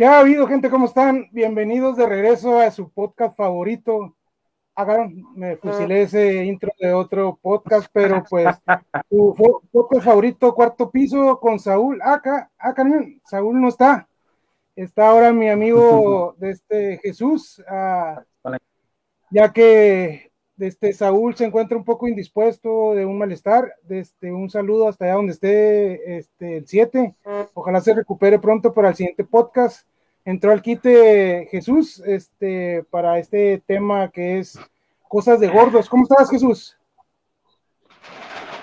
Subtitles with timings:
[0.00, 0.70] ¿Qué ha habido, gente?
[0.70, 1.28] ¿Cómo están?
[1.30, 4.16] Bienvenidos de regreso a su podcast favorito.
[4.74, 8.48] Hagan, me fusilé ese intro de otro podcast, pero pues
[9.10, 12.00] su podcast favorito, cuarto piso, con Saúl.
[12.02, 12.82] Acá, acá,
[13.26, 14.08] Saúl no está.
[14.74, 18.24] Está ahora mi amigo de este Jesús, ah,
[19.28, 23.74] ya que este Saúl se encuentra un poco indispuesto de un malestar.
[23.86, 27.14] Este, un saludo hasta allá donde esté este, el 7.
[27.52, 29.90] Ojalá se recupere pronto para el siguiente podcast
[30.24, 34.58] entró al quite Jesús este, para este tema que es
[35.08, 35.88] cosas de gordos.
[35.88, 36.76] ¿Cómo estás, Jesús?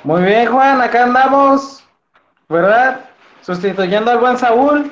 [0.03, 1.85] Muy bien, Juan, acá andamos,
[2.47, 3.09] ¿verdad?
[3.41, 4.91] Sustituyendo al buen Saúl.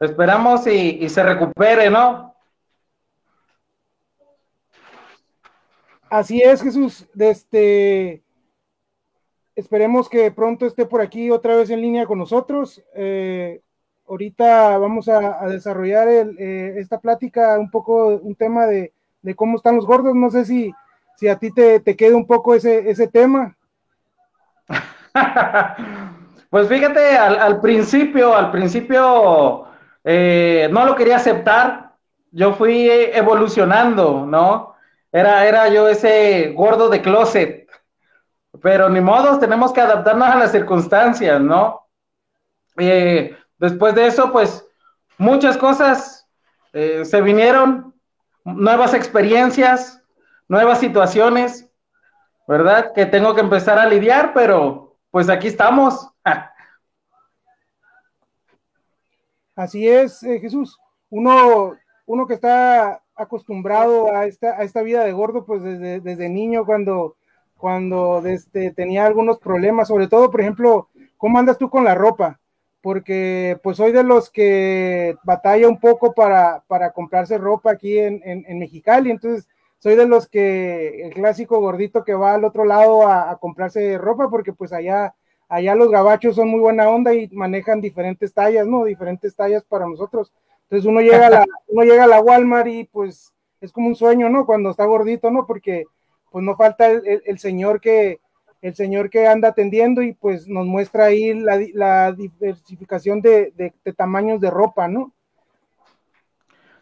[0.00, 2.34] Esperamos y, se recupere, ¿no?
[6.08, 7.06] Así es, Jesús.
[7.18, 8.22] Este,
[9.54, 12.82] esperemos que pronto esté por aquí otra vez en línea con nosotros.
[12.94, 13.62] Eh,
[14.08, 18.92] ahorita vamos a, desarrollar eh, esta plática, un poco un tema de,
[19.36, 20.14] cómo están los gordos.
[20.14, 20.72] No sé si,
[21.16, 23.56] si a ti te, te queda un poco ese, ese tema.
[26.50, 29.66] pues fíjate, al, principio, al principio
[30.02, 31.92] eh, no lo quería aceptar.
[32.30, 34.74] Yo fui evolucionando, ¿no?
[35.12, 37.68] Era, era yo ese gordo de closet.
[38.60, 41.86] Pero ni modo, tenemos que adaptarnos a las circunstancias, ¿no?
[42.76, 44.62] Eh, Después de eso, pues
[45.16, 46.28] muchas cosas
[46.74, 47.94] eh, se vinieron,
[48.44, 50.02] nuevas experiencias,
[50.48, 51.70] nuevas situaciones,
[52.46, 52.92] ¿verdad?
[52.92, 56.10] Que tengo que empezar a lidiar, pero pues aquí estamos.
[59.56, 60.78] Así es, eh, Jesús.
[61.08, 61.74] Uno,
[62.04, 66.66] uno que está acostumbrado a esta, a esta vida de gordo, pues desde, desde niño,
[66.66, 67.16] cuando,
[67.56, 72.40] cuando este, tenía algunos problemas, sobre todo, por ejemplo, ¿cómo andas tú con la ropa?
[72.84, 78.20] Porque pues soy de los que batalla un poco para, para comprarse ropa aquí en,
[78.22, 83.08] en, Mexicali, entonces soy de los que el clásico gordito que va al otro lado
[83.08, 85.14] a, comprarse ropa, porque pues allá,
[85.48, 88.84] allá los gabachos son muy buena onda y manejan diferentes tallas, ¿no?
[88.84, 90.34] Diferentes tallas para nosotros.
[90.64, 93.96] Entonces uno llega a la, uno llega a la Walmart y pues es como un
[93.96, 94.44] sueño, ¿no?
[94.44, 95.46] Cuando está gordito, ¿no?
[95.46, 95.84] Porque
[96.30, 98.20] pues no falta el señor que,
[98.64, 104.50] el señor que anda atendiendo y pues nos muestra ahí la, diversificación de, tamaños de
[104.50, 105.12] ropa, ¿no?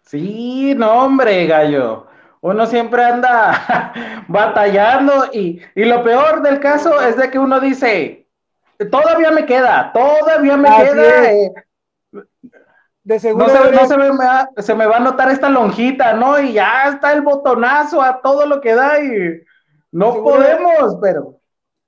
[0.02, 2.06] Sí, no, hombre, gallo.
[2.40, 3.92] Uno siempre anda
[4.28, 8.28] batallando y, lo peor del caso es de que uno dice,
[8.88, 11.32] todavía me queda, todavía me queda.
[11.32, 11.52] Eh".
[13.02, 13.48] de seguro.
[13.48, 16.38] No, se, me va, se me va a notar esta lonjita, ¿no?
[16.38, 19.42] Y ya está el botonazo a todo lo que da y
[19.90, 21.41] no podemos, pero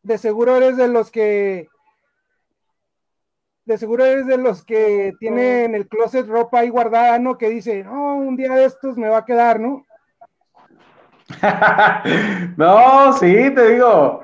[0.04, 1.68] de seguro eres de los que
[3.64, 7.38] de seguro eres de los que tienen el closet ropa ahí guardada, ¿no?
[7.38, 9.86] Que dice, no, un día de estos me va a quedar, ¿no?
[12.58, 14.22] no, sí, te digo.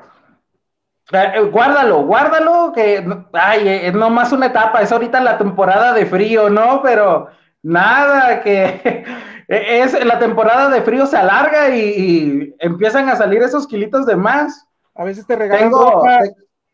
[1.13, 3.03] Eh, eh, guárdalo, guárdalo, que
[3.33, 6.83] ay, eh, es nomás una etapa, es ahorita la temporada de frío, ¿no?
[6.83, 7.29] Pero
[7.63, 9.05] nada, que
[9.49, 14.70] es la temporada de frío se alarga y empiezan a salir esos kilitos de más.
[15.01, 16.19] A veces te regalan ropa,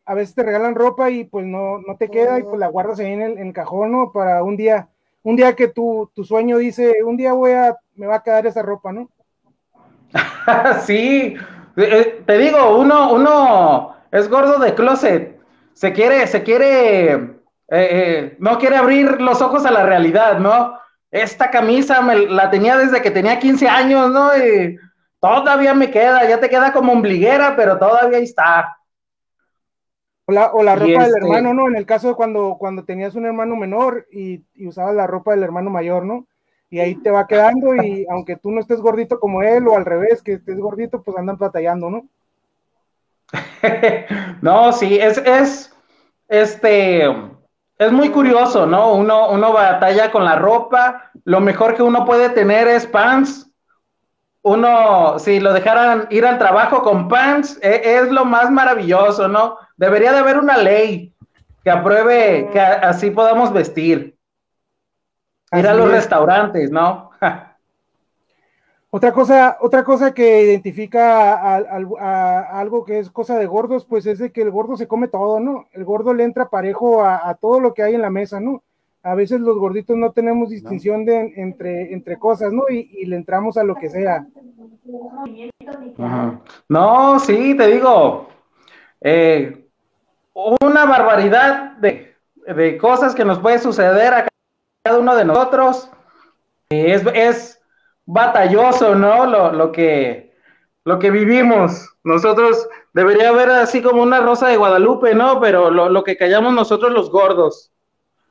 [0.05, 2.99] a veces te regalan ropa y pues no, no te queda y pues la guardas
[2.99, 4.11] ahí en el, cajón, ¿no?
[4.11, 4.89] Para un día,
[5.23, 8.45] un día que tu, tu sueño dice, un día voy a, me va a quedar
[8.45, 9.09] esa ropa, ¿no?
[10.87, 11.37] sí, eh,
[11.77, 15.41] eh, te digo, uno, uno es gordo de closet,
[15.73, 17.37] se quiere, se quiere,
[17.69, 20.77] eh, no quiere abrir los ojos a la realidad, ¿no?
[21.13, 24.37] Esta camisa me la tenía desde que tenía 15 años, ¿no?
[24.37, 24.77] Y
[25.21, 28.77] Todavía me queda, ya te queda como ombliguera, pero todavía está.
[30.27, 31.69] O la, o la ropa del este hermano, ¿no?
[31.69, 35.31] En el caso de cuando, cuando tenías un hermano menor y, y, usabas la ropa
[35.31, 36.27] del hermano mayor, ¿no?
[36.69, 39.85] Y ahí te va quedando y aunque tú no estés gordito como él o al
[39.85, 42.09] revés, que estés gordito, pues andan batallando, ¿no?
[44.43, 45.73] no, sí, es, es,
[46.29, 47.07] este,
[47.79, 48.95] es muy curioso, ¿no?
[48.95, 53.46] Uno, uno batalla con la ropa, lo mejor que uno puede tener es pants,
[54.47, 59.57] uno, si lo dejaran ir al trabajo con pants, e, es, lo más maravilloso, ¿no?
[59.77, 61.13] Debería de haber una ley
[61.65, 64.17] que apruebe que así podamos vestir.
[65.51, 67.11] Ir a los restaurantes, ¿no?
[68.91, 74.21] otra cosa, otra cosa que identifica a, algo que es cosa de gordos, pues es
[74.21, 75.67] de que el gordo se come todo, ¿no?
[75.73, 78.63] El gordo le entra parejo a, todo lo que hay en la mesa, ¿no?
[79.07, 82.65] A veces los gorditos no tenemos distinción de, entre, entre cosas, ¿no?
[82.69, 84.27] Y, le entramos a lo que sea.
[86.69, 88.29] No, sí, te digo,
[89.01, 89.65] eh,
[90.35, 92.17] una barbaridad de,
[92.81, 94.29] cosas que nos puede suceder acá
[94.83, 95.89] cada uno de nosotros.
[96.69, 97.63] Es, es
[98.07, 99.25] batalloso, ¿no?
[99.27, 100.35] Lo, lo, que,
[100.85, 101.95] lo que vivimos.
[102.03, 105.41] Nosotros debería haber así como una rosa de Guadalupe, ¿no?
[105.41, 107.73] Pero lo, lo que callamos nosotros los gordos.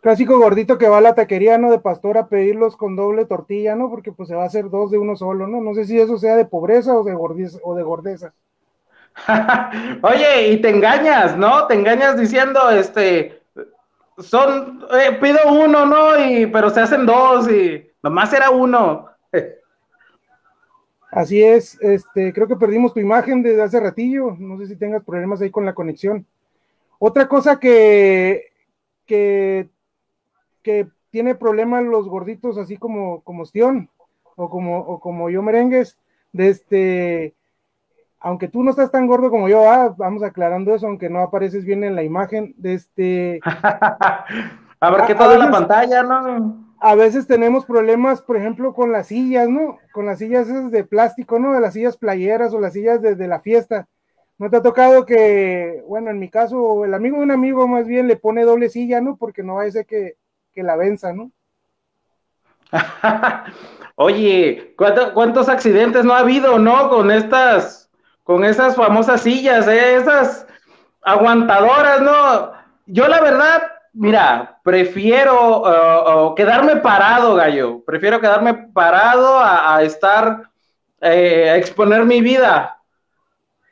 [0.06, 1.72] Clásico gordito que va a la taquería, ¿no?
[1.72, 3.90] De pastor a pedirlos con doble tortilla, ¿no?
[3.90, 5.62] Porque pues se va a hacer dos de uno solo, ¿no?
[5.62, 7.57] No sé si eso sea de pobreza o de gordeza.
[7.63, 8.31] O de gordeza.
[10.04, 11.66] Oye, y te engañas, ¿no?
[11.66, 13.42] Te engañas diciendo, este,
[14.19, 16.24] son, eh, pido uno, ¿no?
[16.24, 19.07] Y, pero se hacen dos y nomás era uno.
[21.10, 25.04] Así es, este, creo que perdimos tu imagen desde hace ratillo, no sé si tengas
[25.04, 26.28] problemas ahí con la conexión.
[27.00, 28.52] Otra cosa que,
[29.07, 29.74] que,
[30.66, 33.88] que tiene problemas los gorditos, así como, como Ostión,
[34.36, 35.96] o como, o como yo merengues,
[36.34, 37.36] de este,
[38.20, 41.64] aunque tú no estás tan gordo como yo, ah, vamos aclarando eso, aunque no apareces
[41.64, 43.40] bien en la imagen, de este...
[43.44, 46.66] a ver, ¿qué toda la pantalla, no?
[46.80, 49.78] A veces tenemos problemas, por ejemplo, con las sillas, ¿no?
[49.94, 51.54] Con las sillas esas de plástico, ¿no?
[51.54, 53.88] De las sillas playeras o las sillas de, la fiesta.
[54.40, 57.88] ¿No te ha tocado que, bueno, en mi caso, el amigo de un amigo más
[57.88, 59.16] bien le pone doble silla, ¿no?
[59.16, 60.18] Porque no va a ser que,
[60.56, 61.31] que la venza, ¿no?
[63.96, 66.90] Oye, ¿cuántos accidentes no ha habido, no?
[66.90, 67.86] Con estas
[68.24, 69.98] con esas famosas sillas, ¿eh?
[69.98, 70.48] esas
[71.04, 72.54] aguantadoras, ¿no?
[72.88, 73.62] Yo la verdad,
[73.94, 80.50] mira, prefiero uh, uh, quedarme parado, gallo, prefiero quedarme parado a, estar,
[81.02, 82.81] eh, a exponer mi vida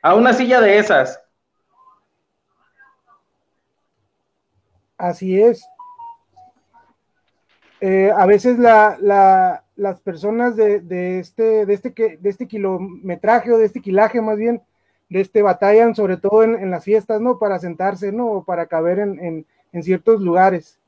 [0.02, 1.20] a una silla de esas.
[4.96, 5.66] Así es.
[7.86, 13.52] Eh, a veces la, la, las personas de, de, este, de, este, de este kilometraje
[13.52, 14.62] o de este quilaje más bien,
[15.10, 17.38] de este batallan sobre todo en, las fiestas, ¿no?
[17.38, 18.26] Para sentarse, ¿no?
[18.28, 19.44] O para caber en,
[19.82, 20.80] ciertos lugares.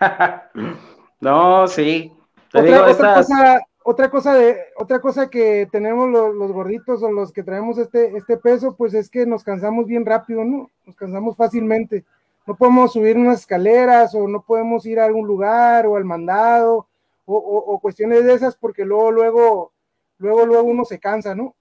[1.20, 2.12] no, sí.
[2.52, 7.44] otra, cosa, otra, cosa, de, otra cosa que tenemos los, los, gorditos o los que
[7.44, 10.68] traemos este, este peso, pues es que nos cansamos bien rápido, ¿no?
[10.84, 12.04] Nos cansamos fácilmente.
[12.48, 16.88] No podemos subir unas escaleras o no podemos ir a algún lugar o al mandado
[17.26, 19.72] o, cuestiones de esas, porque luego, luego,
[20.16, 21.54] luego, luego uno se cansa, ¿no?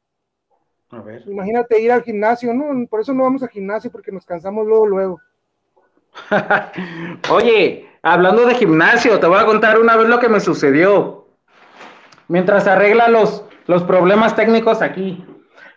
[0.92, 1.24] A ver.
[1.28, 2.88] Imagínate ir al gimnasio, ¿no?
[2.88, 5.22] Por eso no vamos al gimnasio, porque nos cansamos luego, luego.
[7.32, 11.28] Oye, hablando de gimnasio, te voy a contar una vez lo que me sucedió.
[12.30, 15.26] Mientras arregla los, los problemas técnicos aquí.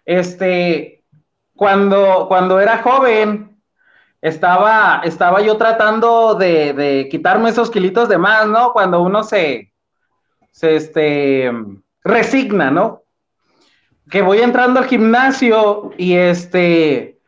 [0.05, 1.03] Este,
[1.57, 3.50] cuando, cuando era joven,
[4.23, 8.73] estaba, estaba yo tratando de, de quitarme esos kilitos de más, ¿no?
[8.73, 9.73] Cuando uno se,
[10.51, 11.51] se este,
[12.05, 13.03] resigna, ¿no?
[14.11, 17.19] Que voy entrando al gimnasio y este,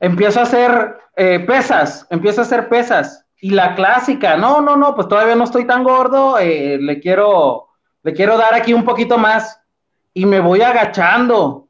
[0.00, 3.24] empiezo a hacer eh, pesas, empiezo a hacer pesas.
[3.38, 7.68] Y la clásica, no, no, no, pues todavía no estoy tan gordo, eh, le quiero,
[8.02, 9.60] le quiero dar aquí un poquito más.
[10.14, 11.65] Y me voy agachando.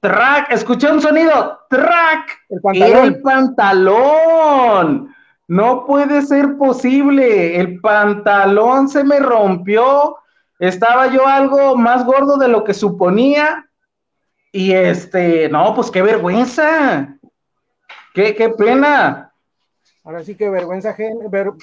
[0.00, 3.04] Track, escuché un sonido, track, el pantalón.
[3.06, 5.14] el pantalón.
[5.48, 7.58] No puede ser posible.
[7.58, 10.16] El pantalón se me rompió.
[10.58, 13.68] Estaba yo algo más gordo de lo que suponía.
[14.52, 17.18] Y este, no, pues qué vergüenza.
[18.14, 19.32] Qué, qué pena.
[20.04, 20.96] Ahora sí que vergüenza,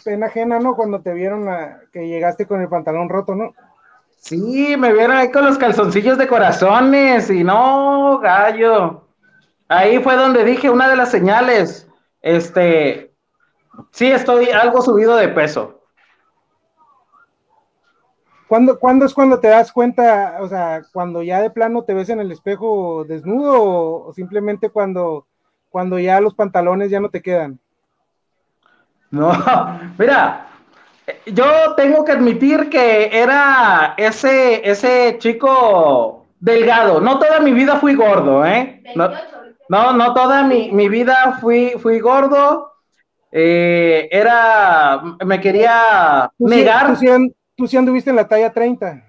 [0.04, 0.76] pena ajena, ¿no?
[0.76, 1.48] Cuando te vieron
[1.94, 3.54] que llegaste con el pantalón roto, ¿no?
[4.24, 9.06] Sí, me vieron ahí con los calzoncillos de corazones y no, gallo.
[9.68, 11.88] Ahí fue donde dije una de las señales.
[12.22, 13.14] Este,
[13.92, 15.80] Sí, estoy algo subido de peso.
[18.48, 22.10] ¿Cuándo, ¿Cuándo, es cuando te das cuenta, o sea, cuando ya de plano te ves
[22.10, 25.26] en el espejo desnudo o, simplemente cuando,
[25.70, 27.60] cuando ya los pantalones ya no te quedan?
[29.10, 29.32] No,
[29.98, 30.48] mira,
[31.26, 37.00] yo tengo que admitir que era ese, ese chico delgado.
[37.00, 38.84] No toda mi vida fui gordo, ¿eh?
[39.70, 42.74] No, no, toda mi, mi vida fui, fui gordo
[43.36, 46.96] eh, era, me quería negar.
[47.56, 49.04] tú, sí, anduviste en la talla 30.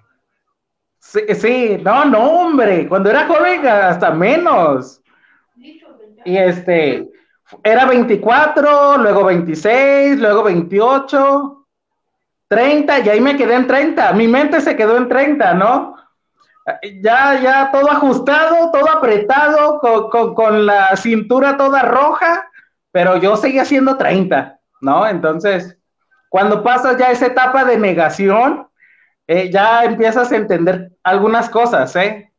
[0.98, 5.02] Sí, sí, no, no, hombre, cuando era joven hasta menos.
[5.56, 7.06] Y este,
[7.62, 11.63] era 24, luego 26, luego 28,
[12.48, 14.12] 30, y ahí me quedé en 30.
[14.12, 15.96] Mi mente se quedó en 30, ¿no?
[17.02, 22.48] Ya, ya todo ajustado, todo apretado, con, con la cintura toda roja
[22.94, 25.04] pero yo seguía siendo 30, ¿no?
[25.04, 25.76] Entonces,
[26.28, 28.68] cuando pasas ya esa etapa de negación,
[29.26, 32.32] eh, ya empiezas a entender algunas cosas, ¿eh?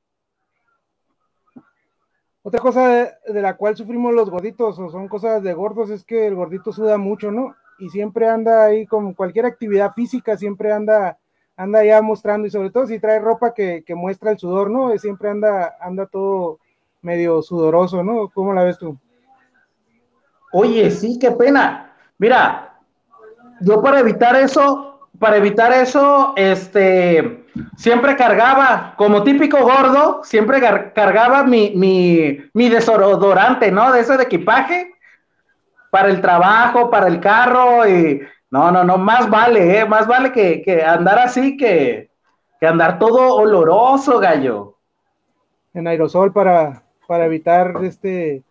[2.42, 6.26] Otra cosa de, la cual sufrimos los gorditos, o son cosas de gordos, es que
[6.26, 7.54] el gordito suda mucho, ¿no?
[7.78, 11.18] Y siempre anda ahí con cualquier actividad física, siempre anda,
[11.58, 14.98] anda ya mostrando y sobre todo si trae ropa que, que muestra el sudor, ¿no?
[14.98, 16.60] Siempre anda, anda todo
[17.02, 18.30] medio sudoroso, ¿no?
[18.30, 18.98] ¿Cómo la ves tú?
[20.52, 21.94] Oye, sí, qué pena.
[22.18, 22.80] Mira,
[23.62, 30.62] yo para evitar eso, para evitar eso, este, siempre cargaba, como típico gordo, siempre
[30.94, 33.92] cargaba mi, mi, mi desodorante, ¿no?
[33.92, 34.95] De ese de equipaje,
[35.92, 39.86] para el trabajo, para el carro, y no, no, no, más vale, ¿eh?
[39.86, 42.10] Más vale que, que andar así que,
[42.60, 44.78] que andar todo oloroso, gallo.
[45.74, 48.44] En aerosol para, para evitar este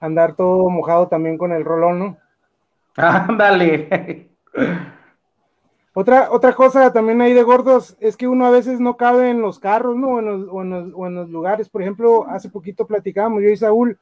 [0.00, 2.16] andar todo mojado también con el rolón, ¿no?
[2.96, 4.30] Ándale.
[5.92, 9.42] Otra, otra cosa también ahí de gordos es que uno a veces no cabe en
[9.42, 10.14] los carros, ¿no?
[10.14, 10.48] O en los,
[10.94, 11.68] o en los, lugares.
[11.68, 13.98] Por ejemplo, hace poquito platicábamos yo y Saúl,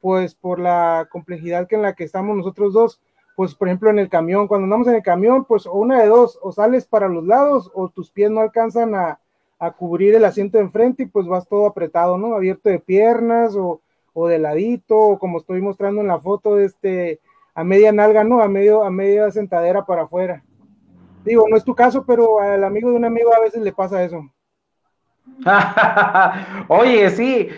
[0.00, 3.00] pues por la complejidad que en la que estamos nosotros dos,
[3.36, 6.08] pues por ejemplo en el camión, cuando andamos en el camión, pues o una de
[6.08, 9.20] dos, o sales para los lados o tus pies no alcanzan a,
[9.58, 12.34] a cubrir el asiento de enfrente y pues vas todo apretado, ¿no?
[12.34, 13.80] Abierto de piernas o,
[14.12, 17.20] o de ladito, o como estoy mostrando en la foto, de este,
[17.54, 18.40] a media nalga, ¿no?
[18.40, 20.42] A medio, a media sentadera para afuera.
[21.24, 24.02] Digo, no es tu caso, pero al amigo de un amigo a veces le pasa
[24.02, 24.28] eso.
[26.68, 27.48] Oye, sí,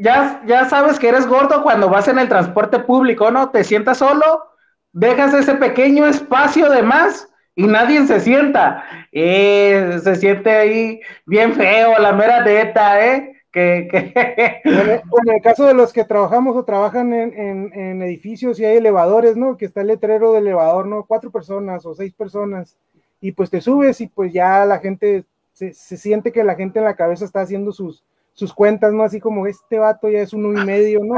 [0.00, 3.50] ya, ya sabes que eres gordo cuando vas en el transporte público, ¿no?
[3.50, 4.44] Te sientas solo,
[4.92, 8.84] dejas ese pequeño espacio de más y nadie se sienta.
[9.10, 13.34] Eh, se siente ahí bien feo, la mera neta, ¿eh?
[13.50, 13.88] Que,
[14.64, 19.56] en el caso de los que trabajamos o trabajan en, edificios y hay elevadores, ¿no?
[19.56, 21.04] Que está el letrero del elevador, ¿no?
[21.04, 22.76] Cuatro personas o seis personas.
[23.20, 25.24] Y pues te subes y pues ya la gente,
[25.58, 29.02] se, siente que la gente en la cabeza está haciendo sus, sus cuentas, ¿no?
[29.02, 31.14] Así como este vato ya es uno y medio, ¿no?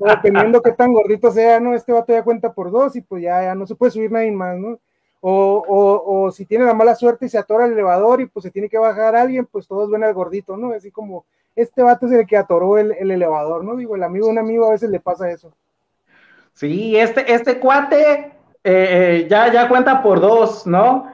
[0.00, 1.74] O, dependiendo qué tan gordito sea, ¿no?
[1.74, 4.58] Este vato ya cuenta por dos y pues ya, no se puede subir nadie más,
[4.58, 4.78] ¿no?
[5.20, 8.42] O, o, o, si tiene la mala suerte y se atora el elevador y pues
[8.44, 10.72] se tiene que bajar alguien, pues todos ven al gordito, ¿no?
[10.72, 11.24] Así como,
[11.54, 13.76] este vato es el que atoró el, elevador, ¿no?
[13.76, 15.52] Digo, el amigo un amigo a veces le pasa eso.
[16.54, 18.32] Sí, este, este cuate eh,
[18.64, 21.06] eh, ya, ya cuenta por dos, ¿no?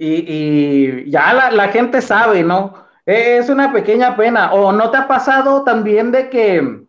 [0.00, 2.74] Y, ya la, gente sabe, ¿no?
[3.04, 4.52] E, es una pequeña pena.
[4.52, 6.86] ¿O no te ha pasado también de que eh,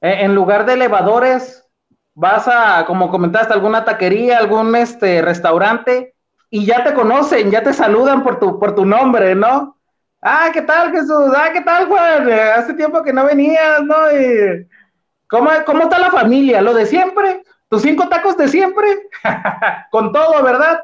[0.00, 1.64] en lugar de elevadores
[2.14, 6.14] vas a, como comentaste, alguna taquería, algún este, restaurante
[6.48, 9.76] y ya te conocen, ya te saludan por tu, por tu nombre, ¿no?
[10.22, 11.32] Ah, ¿qué tal, Jesús?
[11.36, 12.28] Ah, ¿qué tal, Juan?
[12.28, 13.94] Eh, hace tiempo que no venías, ¿no?
[15.28, 16.62] ¿cómo, ¿Cómo está la familia?
[16.62, 17.42] ¿Lo de siempre?
[17.68, 18.86] ¿Tus cinco tacos de siempre?
[19.90, 20.80] Con todo, ¿verdad?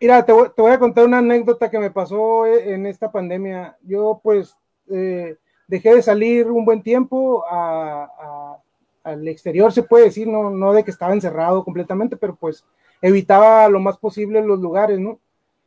[0.00, 3.76] Mira, te voy, a contar una anécdota que me pasó eh, en esta pandemia.
[3.82, 4.56] Yo, pues,
[4.90, 5.36] eh,
[5.66, 8.60] dejé de salir un buen tiempo a
[9.04, 12.64] al exterior, se puede decir, no, no de que estaba encerrado completamente, pero pues
[13.02, 15.20] evitaba lo más posible los lugares, ¿no?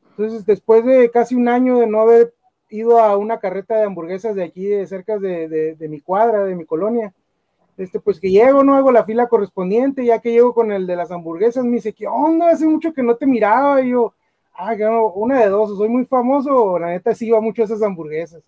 [0.10, 2.34] Entonces, después de casi un año de no haber
[2.70, 6.56] ido a una carreta de hamburguesas de aquí, de cerca de, de, mi cuadra, de
[6.56, 7.14] mi colonia,
[7.78, 10.96] este, pues que llego, no hago la fila correspondiente, ya que llego con el de
[10.96, 12.50] las hamburguesas, me dice, ¿qué onda?
[12.50, 14.14] Hace mucho que no te miraba, y yo,
[14.56, 14.74] ah,
[15.16, 18.42] una de dos, soy muy famoso, la neta sí iba mucho a esas hamburguesas.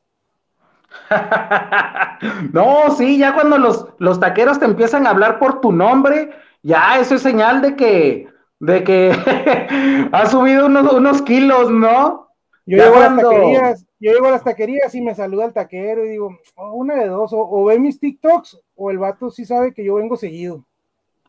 [2.53, 6.31] no, sí, ya cuando los, los taqueros te empiezan a hablar por tu nombre,
[6.63, 8.27] ya eso es señal de que,
[8.59, 12.29] de que has subido unos, kilos, ¿no?
[12.65, 16.05] Yo llego, a las taquerías, yo llego a las taquerías y me saluda el taquero
[16.05, 19.73] y digo, oh, una de dos, o, ve mis TikToks, o el vato sí sabe
[19.73, 20.63] que yo vengo seguido.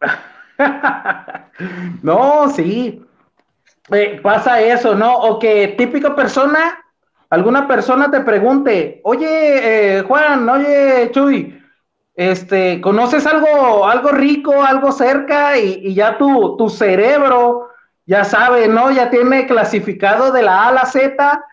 [2.02, 3.04] no, sí.
[3.90, 5.18] Eh, pasa eso, ¿no?
[5.18, 6.80] O que típica persona
[7.30, 11.62] alguna persona te pregunte, oye, eh, Juan, oye, Chuy,
[12.14, 15.56] este, ¿conoces algo, algo rico, algo cerca?
[15.56, 17.68] Y, ya tu, tu, cerebro
[18.04, 18.90] ya sabe, ¿no?
[18.90, 21.44] Ya tiene clasificado de la A a la Z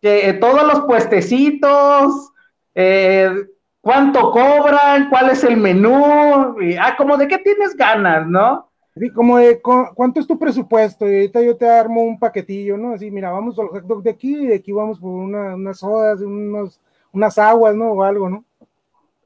[0.00, 2.32] que, eh, todos los puestecitos,
[2.74, 3.46] eh,
[3.80, 8.68] cuánto cobran, cuál es el menú, y, ah, como de qué tienes ganas, ¿no?
[8.96, 12.94] Sí, como de cuánto es tu presupuesto, y ahorita yo te armo un paquetillo, ¿no?
[12.94, 16.20] Así, mira, vamos al hot dog de aquí, y de aquí vamos por unas sodas,
[16.20, 16.80] unos,
[17.12, 17.92] unas aguas, ¿no?
[17.92, 18.44] O algo, ¿no?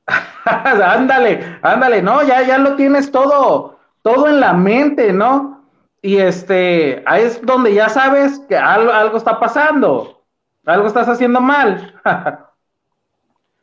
[0.44, 5.64] ándale, ándale, no, ya, ya lo tienes todo, todo en la mente, ¿no?
[6.02, 10.19] Y este, ahí es donde ya sabes que algo, algo está pasando,
[10.64, 12.00] algo estás haciendo mal.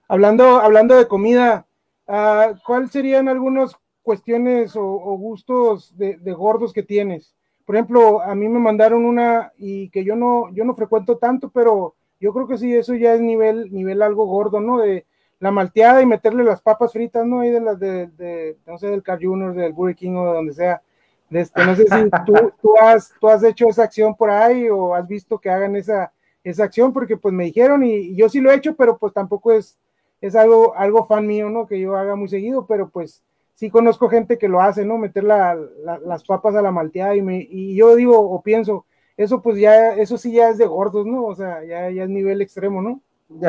[0.07, 1.65] hablando, hablando de comida,
[2.07, 3.77] uh, ¿cuáles serían algunos
[4.07, 4.81] cuestiones o,
[5.17, 7.35] gustos de, gordos que tienes.
[7.65, 11.49] Por ejemplo, a mí me mandaron una y que yo no, yo no frecuento tanto,
[11.49, 14.77] pero yo creo que sí, eso ya es nivel, nivel algo gordo, ¿no?
[14.77, 15.05] De
[15.39, 17.41] la malteada y meterle las papas fritas, ¿no?
[17.41, 20.53] Ahí de las de, no sé, del Car Junior, del Burger King o de donde
[20.53, 20.81] sea.
[21.29, 24.95] Este, no sé si tú, tú, has, tú has hecho esa acción por ahí o
[24.95, 26.13] has visto que hagan esa,
[26.49, 29.51] esa acción, porque pues me dijeron y, yo sí lo he hecho, pero pues tampoco
[29.51, 29.77] es,
[30.21, 31.67] es algo, algo fan mío, ¿no?
[31.67, 33.23] Que yo haga muy seguido, pero pues
[33.53, 34.97] sí conozco gente que lo hace, ¿no?
[34.97, 38.85] Meter las papas a la malteada y, me, y yo digo o pienso,
[39.17, 41.25] eso pues ya, eso sí ya es de gordos, ¿no?
[41.25, 43.01] O sea, ya, ya es nivel extremo, ¿no?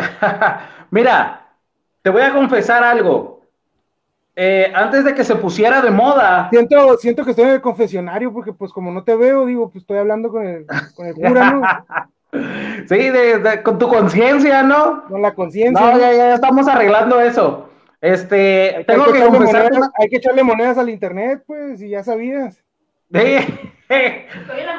[0.90, 1.46] Mira,
[2.02, 3.38] te voy a confesar algo.
[4.40, 6.48] Eh, antes de que se pusiera de moda.
[6.50, 9.82] Siento, siento que estoy en el confesionario, porque pues como no te veo, digo, pues
[9.82, 10.64] estoy hablando con el,
[10.94, 11.62] con el cura, ¿no?
[12.32, 13.10] sí,
[13.62, 15.04] con tu conciencia, ¿no?
[15.08, 15.92] Con la conciencia.
[15.92, 17.68] No, Ya, ya, estamos arreglando eso.
[18.00, 19.70] Este, hay, tengo que, confesar.
[19.98, 22.62] hay que echarle monedas al internet, pues, y ya sabías.
[23.12, 23.36] Sí.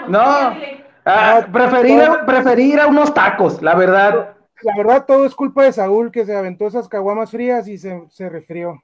[0.08, 0.22] no,
[1.06, 4.36] ah, preferir, preferir a unos tacos, la verdad.
[4.62, 8.04] La verdad, todo es culpa de Saúl que se aventó esas caguamas frías y se,
[8.10, 8.82] se refrió.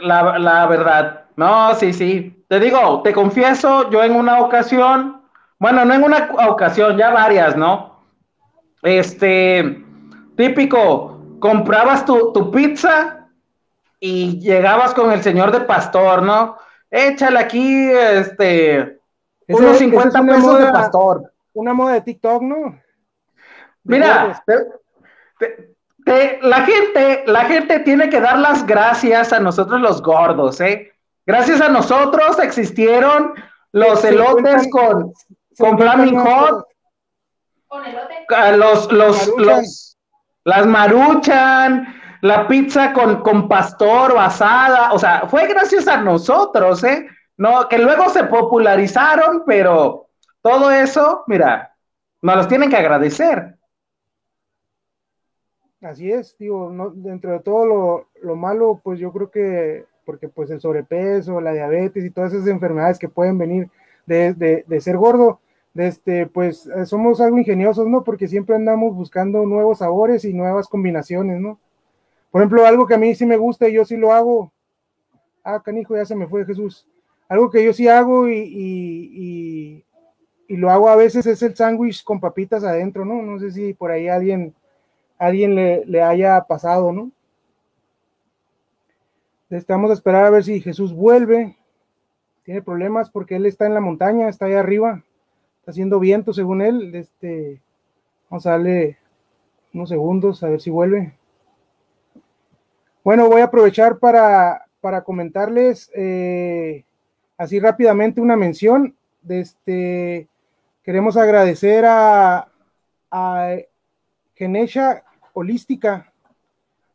[0.00, 2.44] La, la, verdad, no, sí, sí.
[2.48, 5.17] Te digo, te confieso, yo en una ocasión,
[5.58, 8.04] bueno, no en una ocasión, ya varias, ¿no?
[8.82, 9.84] Este,
[10.36, 13.28] típico, comprabas tu, tu pizza
[14.00, 16.56] y llegabas con el señor de pastor, ¿no?
[16.90, 19.00] Échale aquí, este,
[19.48, 21.32] unos 50 pesos de pastor.
[21.52, 22.80] Una moda de TikTok, ¿no?
[23.82, 24.42] Mira,
[26.42, 30.92] la gente, la gente tiene que dar las gracias a nosotros los gordos, ¿eh?
[31.26, 33.34] Gracias a nosotros existieron
[33.72, 35.12] los elotes con,
[35.58, 36.66] con Flaming Hot.
[37.66, 38.14] ¿Con elote?
[38.56, 39.98] Los, los, los,
[40.44, 41.86] las maruchan,
[42.22, 47.06] la pizza con, con pastor o asada, o sea, fue gracias a nosotros, ¿eh?
[47.36, 50.08] No, que luego se popularizaron, pero
[50.40, 51.76] todo eso, mira,
[52.22, 53.58] nos los tienen que agradecer.
[55.80, 60.50] Así es, digo, no, dentro de todo lo, malo, pues yo creo que, porque pues
[60.50, 63.70] el sobrepeso, la diabetes y todas esas enfermedades que pueden venir
[64.04, 65.47] de, ser gordo, de
[65.78, 68.04] este, pues eh, somos algo ingeniosos, ¿no?
[68.04, 71.58] Porque siempre andamos buscando nuevos sabores y nuevas combinaciones, ¿no?
[72.30, 74.52] Por ejemplo, algo que a mí sí me gusta y yo sí lo hago,
[75.42, 76.86] ah, canijo, ya se me fue Jesús,
[77.28, 79.84] algo que yo sí hago y, y,
[80.48, 83.22] y lo hago a veces es el sándwich con papitas adentro, ¿no?
[83.22, 84.54] No sé si por ahí alguien
[85.18, 87.10] alguien le, haya pasado, ¿no?
[89.50, 91.56] Estamos a esperar a ver si Jesús vuelve.
[92.44, 95.02] Tiene problemas porque él está en la montaña, está ahí arriba,
[95.68, 96.94] haciendo viento según él.
[96.94, 97.60] Este,
[98.30, 98.98] vamos a darle
[99.72, 101.14] unos segundos a ver si vuelve.
[103.04, 106.84] Bueno, voy a aprovechar para, para comentarles eh,
[107.36, 108.94] así rápidamente una mención.
[109.22, 110.28] De este,
[110.82, 112.48] queremos agradecer a,
[113.10, 113.56] a
[114.34, 116.12] Genesha holística.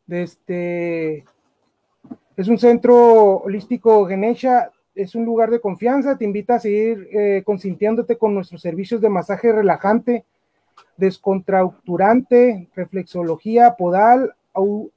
[0.08, 1.24] Este,
[2.36, 7.42] es un centro holístico Genesha, es un lugar de confianza, te invita a seguir eh,
[7.44, 10.24] consintiéndote con nuestros servicios de masaje relajante,
[10.96, 14.34] descontracturante, reflexología podal,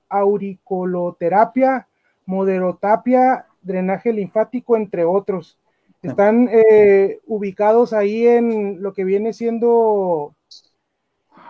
[0.09, 1.87] auricoloterapia,
[2.25, 5.57] moderotapia, drenaje linfático, entre otros.
[6.03, 10.35] Están eh, ubicados ahí en lo que viene siendo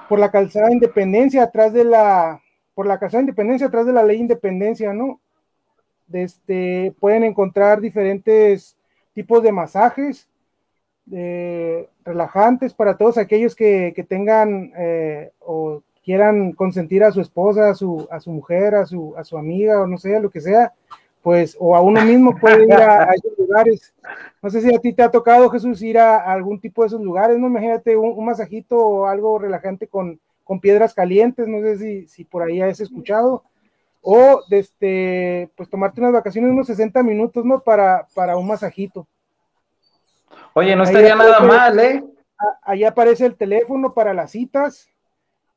[0.08, 2.42] por la calzada de Independencia, atrás de la,
[2.74, 5.20] por la calzada de Independencia, atrás de la ley Independencia, ¿no?
[6.12, 8.78] Este, pueden encontrar diferentes
[9.14, 10.28] tipos de masajes
[12.04, 18.08] relajantes para todos aquellos que, tengan eh, o quieran consentir a su esposa, a su,
[18.12, 20.74] a mujer, a su, a amiga o no sé, lo que sea,
[21.22, 23.94] pues, o a uno mismo puede ir a, esos lugares.
[24.42, 27.02] No sé si a ti te ha tocado, Jesús, ir a, algún tipo de esos
[27.02, 27.48] lugares, ¿no?
[27.48, 32.44] Imagínate un, masajito o algo relajante con, con, piedras calientes, no sé si, si por
[32.44, 33.44] ahí has escuchado,
[34.10, 37.60] o este, pues tomarte unas vacaciones, unos 60 minutos, ¿no?
[37.60, 39.06] Para, para un masajito.
[40.54, 42.06] Oye, no estaría nada mal, ¿eh?
[42.62, 44.88] Ahí aparece el teléfono para las citas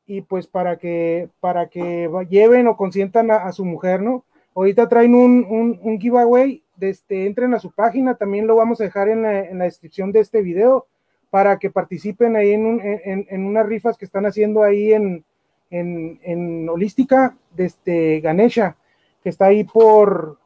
[0.04, 4.24] y pues para que, para que lleven o consientan a su mujer, ¿no?
[4.56, 9.08] Ahorita traen un, un, giveaway, este, entren a su página, también lo vamos a dejar
[9.08, 10.88] en la, descripción de este video
[11.30, 15.24] para que participen ahí en, unas rifas que están haciendo ahí en,
[15.70, 18.76] en, Holística, de este Ganesha,
[19.22, 20.38] que está ahí por,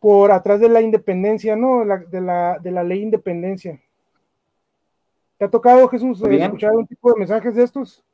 [0.00, 1.84] por atrás de la independencia, ¿no?
[1.84, 3.80] de, la, de la ley independencia.
[5.38, 8.04] ¿Te ha tocado, Jesús, escuchar un tipo de mensajes de estos?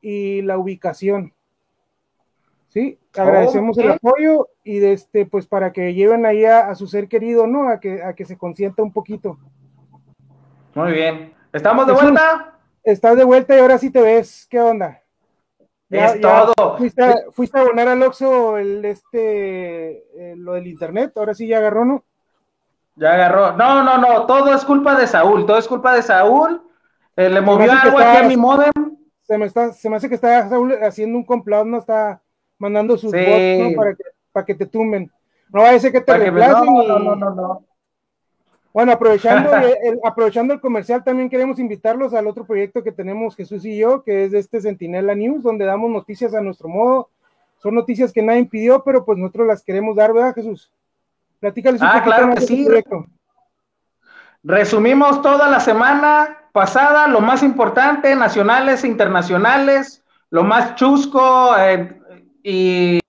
[0.00, 1.32] y la ubicación.
[2.68, 7.08] Sí, agradecemos el apoyo y de este, pues para que lleven ahí a, su ser
[7.08, 7.68] querido, ¿no?
[7.68, 9.38] A que, a que se consienta un poquito.
[10.74, 11.34] Muy bien.
[11.52, 12.51] ¿Estamos de vuelta?
[12.84, 14.46] Estás de vuelta y ahora sí te ves.
[14.50, 15.02] ¿Qué onda?
[15.92, 16.78] es todo.
[16.78, 20.04] Fuiste, a, a abonar al Oxxo el, este,
[20.36, 22.04] lo del internet, ahora sí ya agarró, ¿no?
[22.96, 23.52] Ya agarró.
[23.56, 26.62] No, no, no, todo es culpa de Saúl, todo es culpa de Saúl.
[27.16, 28.72] Eh, le movió algo aquí a mi modem.
[29.22, 32.22] Se me, está, se me hace que está Saúl haciendo un complot, no está
[32.58, 35.10] mandando sus bots para, que, para que te tumben.
[35.50, 36.64] No va a ser que te reemplacen.
[36.64, 37.64] No, no, no, no.
[38.72, 43.64] Bueno, aprovechando el, aprovechando el comercial, también queremos invitarlos al otro proyecto que tenemos Jesús
[43.64, 47.08] y yo, que es este Sentinela News, donde damos noticias a nuestro modo.
[47.58, 50.70] Son noticias que nadie pidió, pero pues nosotros las queremos dar, ¿verdad, Jesús?
[51.38, 52.66] Platícales un ah, claro que sí.
[54.44, 62.00] Resumimos toda la semana pasada, lo más importante, nacionales e internacionales, lo más chusco, eh,
[62.42, 63.00] y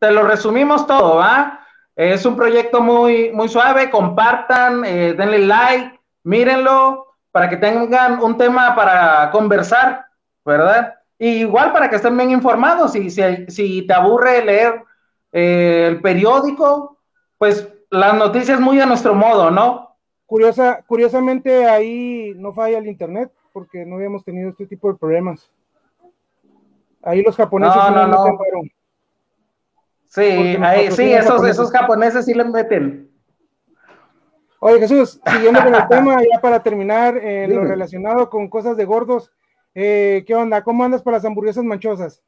[0.00, 1.60] te lo resumimos todo, ¿va?
[1.96, 8.36] Es un proyecto muy, muy suave, compartan, eh, denle like, mírenlo, para que tengan un
[8.36, 10.06] tema para conversar,
[10.44, 10.94] ¿verdad?
[11.20, 14.82] igual para que estén bien informados, si, si, te aburre leer
[15.32, 16.96] eh, el periódico,
[17.36, 19.96] pues las noticias muy a nuestro modo, ¿no?
[20.24, 25.50] Curiosa, curiosamente ahí no falla el internet, porque no habíamos tenido este tipo de problemas.
[27.02, 28.38] Ahí los japoneses no, no, no.
[30.10, 30.22] Sí,
[30.60, 33.08] ahí, sí, esos, esos japoneses sí le meten.
[34.58, 38.84] Oye Jesús, siguiendo con el tema, ya para terminar, en lo relacionado con cosas de
[38.84, 39.32] gordos,
[39.72, 40.64] eh, ¿qué onda?
[40.64, 42.22] ¿Cómo andas para las hamburguesas manchosas?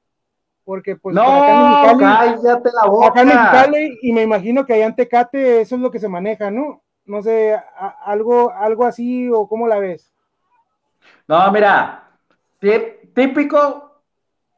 [0.64, 3.06] Porque pues no, acá en cállate la boca.
[3.08, 6.08] Acá en Cali, y me imagino que allá en Tecate eso es lo que se
[6.08, 6.82] maneja, ¿no?
[7.04, 7.60] No sé,
[8.04, 10.14] algo, algo así o cómo la ves.
[11.26, 12.08] No, mira,
[12.60, 14.02] típico,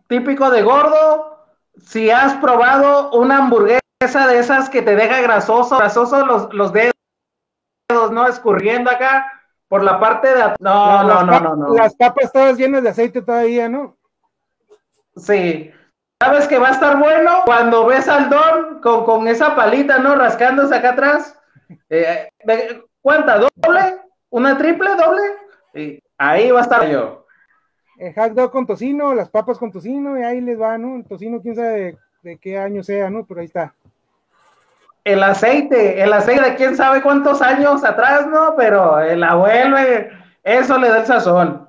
[0.07, 1.34] típico de gordo,
[1.83, 3.81] si has probado una hamburguesa
[4.29, 6.93] de esas que te deja grasoso, grasoso los, los dedos,
[8.13, 8.27] ¿no?
[8.27, 9.31] Escurriendo acá
[9.69, 10.55] por la parte de...
[10.61, 11.75] No, no, no, no, no.
[11.75, 13.97] Las papas todas llenas de aceite todavía, ¿no?
[15.17, 15.73] Sí.
[16.21, 17.43] ¿Sabes que va a estar bueno?
[17.45, 20.15] Cuando ves al don con, con esa palita, ¿no?
[20.15, 21.39] Rascándose acá atrás.
[21.89, 22.29] Eh,
[23.03, 23.39] ¿Cuánta?
[23.39, 24.01] ¿Doble?
[24.31, 24.91] ¿Una triple?
[24.97, 25.23] ¿Doble?
[25.75, 27.24] Y ahí va a estar yo
[27.99, 30.97] el hot dog con tocino, las papas con tocino, y ahí les va, ¿no?
[30.97, 33.25] El tocino, quién sabe de, qué año sea, ¿no?
[33.25, 33.75] Pero ahí está.
[35.05, 38.55] El aceite, el aceite de quién sabe cuántos años atrás, ¿no?
[38.57, 40.11] Pero la vuelve,
[40.43, 41.69] eso le da el sazón.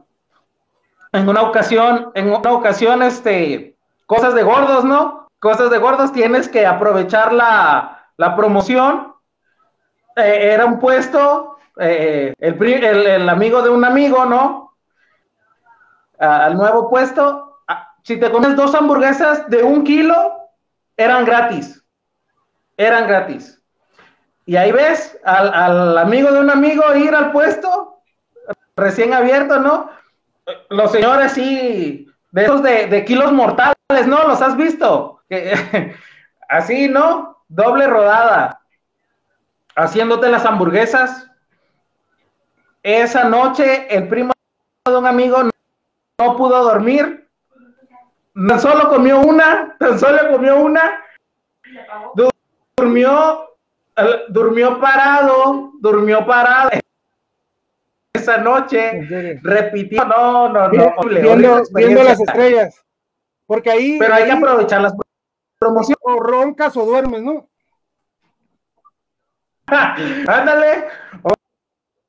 [1.12, 5.30] En una ocasión, en una ocasión, este, cosas de gordos, ¿no?
[5.40, 9.14] Cosas de gordos, tienes que aprovechar la, promoción.
[10.16, 14.65] Eh, era un puesto, eh, el, el amigo de un amigo, ¿no?
[16.20, 17.46] Al nuevo puesto,
[18.04, 20.50] si te comes dos hamburguesas de un kilo,
[20.96, 21.84] eran gratis.
[22.78, 23.60] Eran gratis.
[24.46, 28.00] Y ahí ves al, amigo de un amigo ir al puesto,
[28.76, 29.90] recién abierto, ¿no?
[30.70, 34.28] Los señores sí, de esos de, kilos mortales, ¿no?
[34.28, 35.22] ¿Los has visto?
[36.50, 37.44] así, ¿no?
[37.48, 38.62] Doble rodada.
[39.76, 41.28] Haciéndote las hamburguesas.
[42.84, 44.32] Esa noche, el primo
[44.86, 45.42] de un amigo
[46.18, 47.28] no pudo dormir,
[48.34, 51.04] tan solo comió una, tan solo comió una,
[52.78, 53.50] durmió,
[54.30, 56.70] durmió parado, durmió parado.
[58.14, 62.84] Esa noche, repitió, no, no, no, viendo, las estrellas,
[63.46, 64.00] porque ahí...
[64.00, 64.94] Pero hay que aprovechar las
[65.60, 65.98] promociones.
[66.02, 67.50] O roncas o duermes, ¿no?
[70.28, 70.86] Ándale,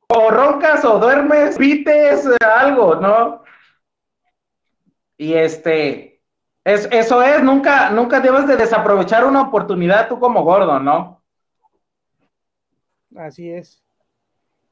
[0.09, 3.45] o roncas o duermes, pites, algo, ¿no?
[5.19, 6.23] Y este,
[6.65, 11.23] es, eso es, nunca, nunca debes de desaprovechar una oportunidad tú como gordo, ¿no?
[13.17, 13.83] Así es.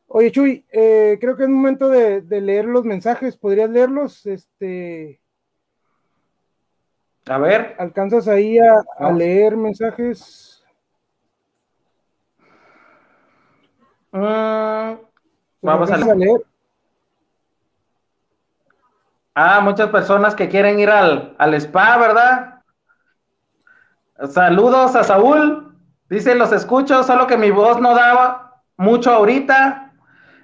[0.06, 3.36] Oye, Chuy, eh, creo que es momento de, leer los mensajes.
[3.36, 4.26] ¿Podrías leerlos?
[4.26, 5.20] Este.
[7.26, 7.74] A ver.
[7.78, 10.64] ¿Alcanzas ahí a, leer mensajes?
[14.12, 14.98] Mm,
[15.62, 16.53] vamos a leer.
[19.34, 22.62] Ah, muchas personas que quieren ir al, spa, ¿verdad?
[24.28, 25.76] Saludos a Saúl.
[26.08, 29.92] Dice, los escucho, solo que mi voz no daba mucho ahorita.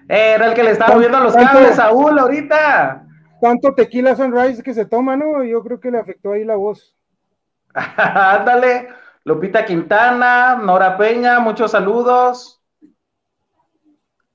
[0.09, 3.07] Era el que le estaba moviendo los cables, Saúl, ahorita.
[3.41, 5.45] Tanto tequila sunrise que se toma, ¿no?
[5.45, 6.97] Yo creo que le afectó ahí la voz.
[7.75, 8.89] Ándale,
[9.25, 12.61] Lupita Quintana, Nora Peña, muchos saludos.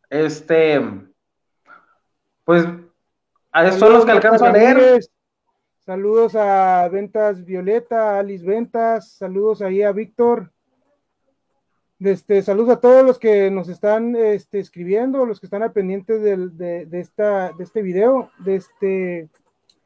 [0.10, 0.82] este,
[2.46, 2.66] pues,
[3.56, 5.00] a son los que alcanzo a leer.
[5.86, 10.52] Saludos a Ventas Violeta, Alice Ventas, saludos ahí a Víctor.
[12.00, 16.20] Este, saludos a todos los que nos están este, escribiendo, los que están al pendiente
[16.20, 18.30] de, esta, de este video.
[18.40, 19.30] De este,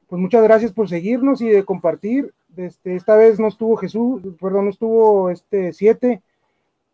[0.07, 2.33] pues muchas gracias por seguirnos y de compartir.
[2.57, 6.23] Este, esta vez no estuvo Jesús, perdón, no estuvo este 7.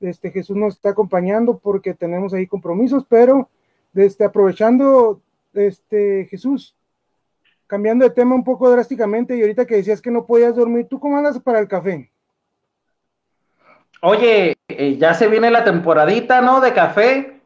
[0.01, 3.47] Este, Jesús nos está acompañando porque tenemos ahí compromisos, pero
[3.93, 5.21] este, aprovechando,
[5.55, 6.75] este, Jesús,
[7.67, 10.99] cambiando de tema un poco drásticamente y ahorita que decías que no podías dormir, ¿tú
[10.99, 12.11] cómo andas para el café?
[14.01, 16.61] Oye, eh, ya se viene la temporadita, ¿no?
[16.61, 17.41] De café.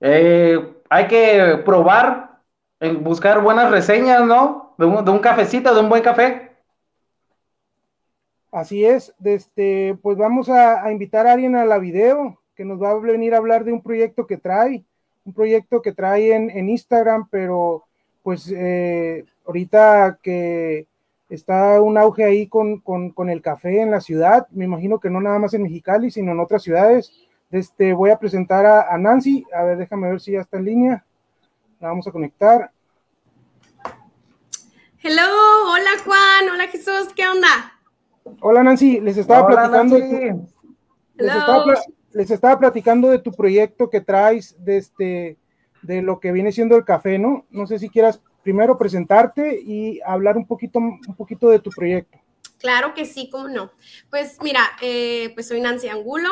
[0.00, 2.40] Eh, hay que probar,
[2.80, 4.74] en buscar buenas reseñas, ¿no?
[4.78, 6.50] De un, de un cafecito, de un buen café.
[8.52, 12.90] Así es, este, pues vamos a, invitar a alguien a la video que nos va
[12.90, 14.84] a venir a hablar de un proyecto que trae,
[15.24, 17.84] un proyecto que trae en, en Instagram, pero
[18.22, 20.86] pues eh, ahorita que
[21.28, 22.82] está un auge ahí con,
[23.28, 26.40] el café en la ciudad, me imagino que no nada más en Mexicali, sino en
[26.40, 27.12] otras ciudades.
[27.50, 31.04] Este, voy a presentar a, Nancy, a ver, déjame ver si ya está en línea.
[31.80, 32.70] La vamos a conectar.
[35.02, 35.22] Hello,
[35.72, 37.48] hola Juan, hola Jesús, ¿qué onda?
[38.40, 39.98] Hola Nancy, les estaba platicando.
[39.98, 41.64] les, estaba,
[42.58, 45.36] platicando de tu proyecto que traes de este
[45.82, 47.46] de lo que viene siendo el café, ¿no?
[47.50, 52.18] No sé si quieras primero presentarte y hablar un poquito, un poquito de tu proyecto.
[52.58, 53.70] Claro que sí, cómo no.
[54.10, 56.28] Pues mira, eh, pues soy Nancy Angulo.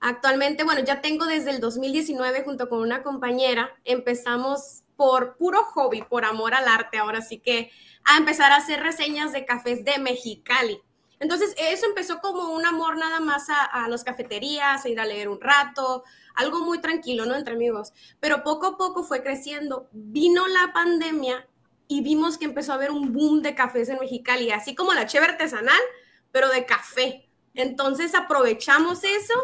[0.00, 6.02] Actualmente, bueno, ya tengo desde el 2019 junto con una compañera, empezamos por puro hobby,
[6.02, 7.70] por amor al arte, ahora sí que
[8.04, 10.80] a empezar a hacer reseñas de cafés de Mexicali.
[11.22, 15.06] Entonces, eso empezó como un amor nada más a, a las cafeterías, a ir a
[15.06, 16.02] leer un rato,
[16.34, 17.36] algo muy tranquilo, ¿no?
[17.36, 17.92] Entre amigos.
[18.18, 19.88] Pero poco a poco fue creciendo.
[19.92, 21.48] Vino la pandemia
[21.86, 25.06] y vimos que empezó a haber un boom de cafés en Mexicali, así como la
[25.06, 25.80] cheve artesanal,
[26.32, 27.28] pero de café.
[27.54, 29.34] Entonces aprovechamos eso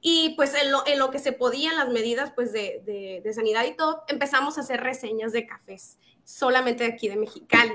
[0.00, 3.74] y pues en lo, en que se podían las medidas pues de, de, sanidad y
[3.74, 7.72] todo, empezamos a hacer reseñas de cafés, solamente de aquí de Mexicali.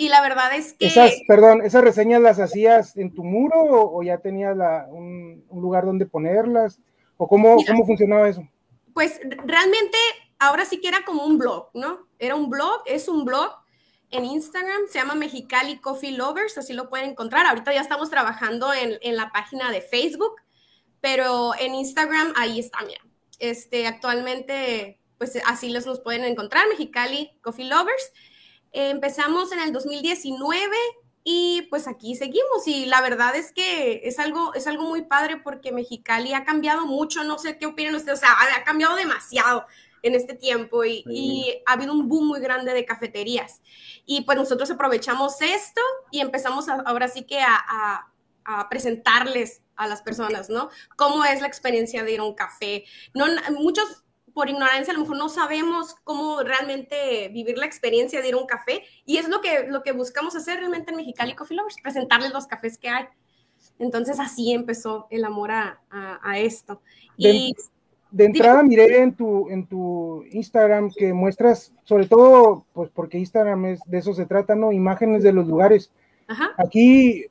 [0.00, 0.86] Y la verdad es que...
[0.86, 4.56] Esas, perdón, ¿esas reseñas las hacías en tu muro o, ya tenías
[4.90, 6.78] un, un, lugar donde ponerlas?
[7.16, 8.46] ¿O cómo, cómo funcionaba eso?
[8.94, 9.98] Pues realmente
[10.38, 12.06] ahora sí que era como un blog, ¿no?
[12.20, 13.50] Era un blog, es un blog
[14.12, 17.46] en Instagram, se llama Mexicali Coffee Lovers, así lo pueden encontrar.
[17.46, 20.36] Ahorita ya estamos trabajando en, en la página de Facebook,
[21.00, 23.00] pero en Instagram ahí está, mira.
[23.40, 28.12] Este, actualmente, pues así les nos pueden encontrar, Mexicali Coffee Lovers.
[28.72, 30.76] Empezamos en el 2019
[31.24, 35.36] y pues aquí seguimos y la verdad es que es algo, es algo muy padre
[35.36, 39.66] porque Mexicali ha cambiado mucho, no sé qué opinan ustedes, o sea, ha cambiado demasiado
[40.02, 43.60] en este tiempo y, ha habido un boom muy grande de cafeterías.
[44.06, 48.06] Y pues nosotros aprovechamos esto y empezamos ahora sí que a,
[48.44, 50.70] a, presentarles a las personas, ¿no?
[50.96, 52.84] ¿Cómo es la experiencia de ir a un café?
[53.12, 54.02] No, muchos
[54.38, 58.36] por ignorancia a lo mejor no sabemos cómo realmente vivir la experiencia de ir a
[58.36, 61.74] un café y es lo que, lo que buscamos hacer realmente en Mexicali Coffee Lovers,
[61.82, 63.06] presentarles los cafés que hay.
[63.80, 66.80] Entonces así empezó el amor a, a, esto.
[67.18, 67.56] De, y,
[68.12, 73.64] de entrada miré en tu, en tu Instagram que muestras, sobre todo, pues porque Instagram
[73.64, 74.70] es de eso se trata, ¿no?
[74.70, 75.90] Imágenes de los lugares.
[76.56, 77.24] Aquí,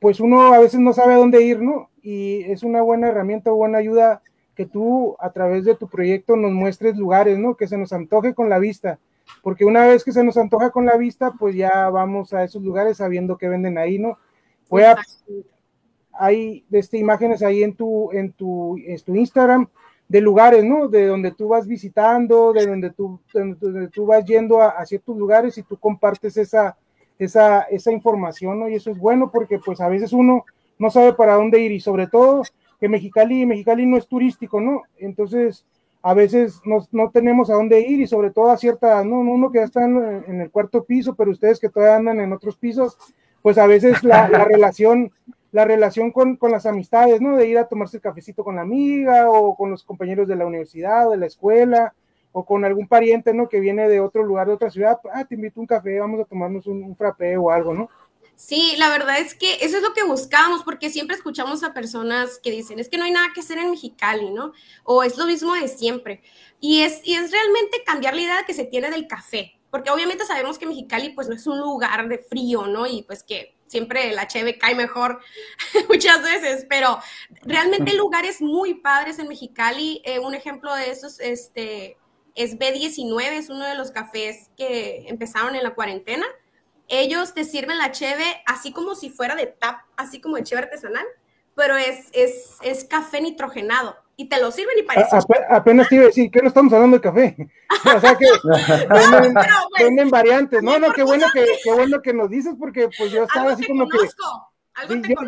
[0.00, 1.90] pues uno a veces no sabe a dónde ir, ¿no?
[2.00, 4.22] Y es una buena herramienta, buena ayuda
[4.54, 7.56] que tú a través de tu proyecto nos muestres lugares, ¿no?
[7.56, 8.98] Que se nos antoje con la vista,
[9.42, 12.62] porque una vez que se nos antoja con la vista, pues ya vamos a esos
[12.62, 14.18] lugares sabiendo que venden ahí, ¿no?
[14.68, 14.96] Voy a,
[16.12, 19.68] hay este, imágenes ahí en tu, en tu, en tu Instagram
[20.08, 20.88] de lugares, ¿no?
[20.88, 25.16] De donde tú vas visitando, de donde tú, donde tú vas yendo a, a, ciertos
[25.16, 26.76] lugares y tú compartes esa,
[27.18, 28.68] esa, esa información, ¿no?
[28.68, 30.44] Y eso es bueno porque pues a veces uno
[30.78, 32.42] no sabe para dónde ir y sobre todo
[32.84, 34.82] que Mexicali, Mexicali no es turístico, ¿no?
[34.98, 35.64] Entonces,
[36.02, 39.20] a veces no, no tenemos a dónde ir y sobre todo a cierta, ¿no?
[39.20, 42.58] Uno que ya está en, el cuarto piso, pero ustedes que todavía andan en otros
[42.58, 42.98] pisos,
[43.40, 45.12] pues a veces la, relación,
[45.50, 47.38] la relación con, con, las amistades, ¿no?
[47.38, 50.44] De ir a tomarse el cafecito con la amiga o con los compañeros de la
[50.44, 51.94] universidad, de la escuela,
[52.32, 53.48] o con algún pariente, ¿no?
[53.48, 56.20] Que viene de otro lugar, de otra ciudad, ah, te invito a un café, vamos
[56.20, 57.88] a tomarnos un, un frappé o algo, ¿no?
[58.36, 62.40] Sí, la verdad es que eso es lo que buscamos, porque siempre escuchamos a personas
[62.42, 64.52] que dicen, es que no hay nada que hacer en Mexicali, ¿no?
[64.82, 66.22] O es lo mismo de siempre.
[66.60, 70.24] Y es, y es realmente cambiar la idea que se tiene del café, porque obviamente
[70.24, 72.86] sabemos que Mexicali pues no es un lugar de frío, ¿no?
[72.86, 75.20] Y pues que siempre la cheve cae mejor
[75.88, 76.98] muchas veces, pero
[77.42, 80.02] realmente hay lugares muy padres en Mexicali.
[80.04, 81.96] Eh, un ejemplo de esos este,
[82.34, 86.26] es B19, es uno de los cafés que empezaron en la cuarentena.
[86.88, 90.62] Ellos te sirven la cheve así como si fuera de tap, así como de cheve
[90.62, 91.06] artesanal,
[91.54, 95.16] pero es, es, es café nitrogenado y te lo sirven y parece.
[95.50, 97.36] apenas te iba a decir que no estamos hablando de café.
[97.96, 98.26] o sea que
[99.82, 100.62] venden, variantes.
[100.62, 103.66] No, no, qué bueno que, qué bueno que nos dices, porque pues yo estaba así
[103.66, 103.98] como que.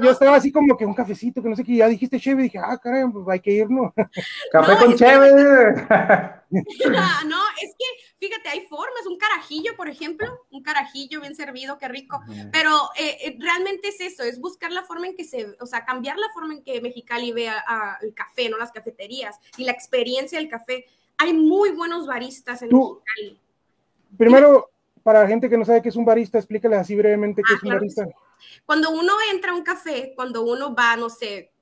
[0.03, 2.59] Yo, estaba así como que un cafecito, que no sé qué, ya dijiste chévere, dije,
[2.59, 3.93] ah, caray, pues hay que irnos.
[4.51, 5.87] Café con chévere.
[6.51, 7.85] no, es que,
[8.17, 12.21] fíjate, hay formas, un carajillo, por ejemplo, un carajillo bien servido, qué rico,
[12.53, 15.85] pero eh, eh, realmente es eso, es buscar la forma en que se, o sea,
[15.85, 17.65] cambiar la forma en que Mexicali vea
[18.01, 20.87] el café, no las cafeterías, y la experiencia del café.
[21.19, 23.39] Hay muy buenos baristas en Mexicali.
[24.17, 24.71] Primero,
[25.03, 27.57] para la gente que no sabe qué es un barista, explícale así brevemente qué ah,
[27.57, 28.07] es un barista.
[28.65, 31.53] Cuando uno entra a un café, cuando uno va, no sé,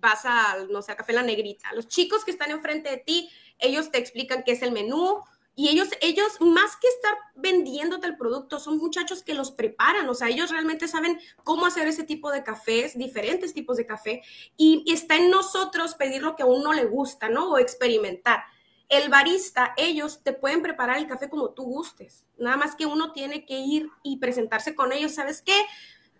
[0.00, 3.28] vas a, no sé, a Café La Negrita, los chicos que están enfrente de ti,
[3.58, 5.20] ellos te explican qué es el menú,
[5.56, 10.14] y ellos, ellos, más que estar vendiéndote el producto, son muchachos que los preparan, o
[10.14, 14.22] sea, ellos realmente saben cómo hacer ese tipo de cafés, diferentes tipos de café,
[14.56, 17.50] y, está en nosotros pedir lo que a uno le gusta, ¿no?
[17.50, 18.44] O experimentar
[18.88, 22.24] el barista, ellos te pueden preparar el café como tú gustes.
[22.36, 25.12] Nada más que uno tiene que ir y presentarse con ellos.
[25.12, 25.58] ¿Sabes qué?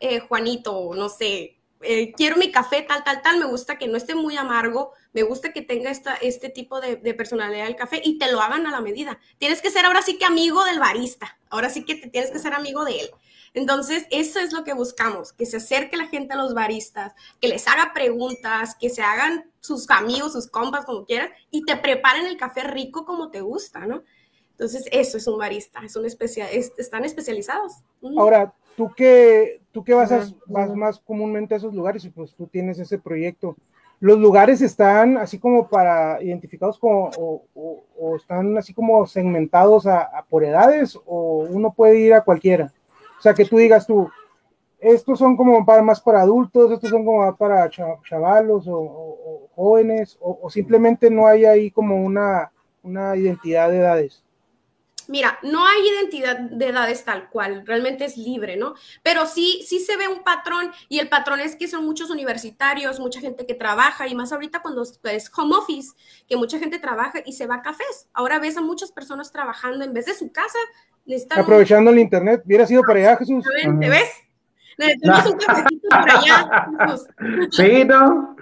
[0.00, 3.96] Eh, Juanito, no sé, eh, quiero mi café tal, tal, tal, me gusta que no
[3.96, 8.00] esté muy amargo, me gusta que tenga esta, este tipo de, de, personalidad del café
[8.02, 9.18] y te lo hagan a la medida.
[9.38, 12.38] Tienes que ser ahora sí que amigo del barista, ahora sí que te tienes que
[12.38, 13.10] ser amigo de él.
[13.54, 17.46] Entonces, eso es lo que buscamos, que se acerque la gente a los baristas, que
[17.46, 22.26] les haga preguntas, que se hagan sus amigos, sus compas, como quieras, y te preparen
[22.26, 24.02] el café rico como te gusta, ¿no?
[24.50, 27.74] Entonces, eso es un barista, es un especial, están especializados.
[28.16, 32.46] Ahora, tú que, tú que vas, vas más comúnmente a esos lugares y pues tú
[32.46, 33.56] tienes ese proyecto,
[34.00, 40.44] ¿los lugares están así como para identificados como, o, están así como segmentados a, por
[40.44, 42.72] edades o uno puede ir a cualquiera?
[43.18, 44.10] O sea, que tú digas tú,
[44.80, 50.50] estos son como para, más para adultos, estos son como para chavalos o, jóvenes, o,
[50.50, 52.50] simplemente no hay ahí como una,
[52.82, 54.23] una identidad de edades.
[55.08, 58.74] Mira, no hay identidad de edades tal cual, realmente es libre, ¿no?
[59.02, 63.00] Pero sí, sí se ve un patrón y el patrón es que son muchos universitarios,
[63.00, 65.94] mucha gente que trabaja y más ahorita cuando es home office,
[66.28, 68.08] que mucha gente trabaja y se va a cafés.
[68.12, 70.58] Ahora ves a muchas personas trabajando en vez de su casa.
[71.36, 73.44] Aprovechando el internet, hubiera sido para allá, Jesús.
[73.80, 74.08] ¿Te ves?
[74.78, 76.68] Necesitamos un cafecito por allá.
[77.50, 78.36] Sí, ¿no?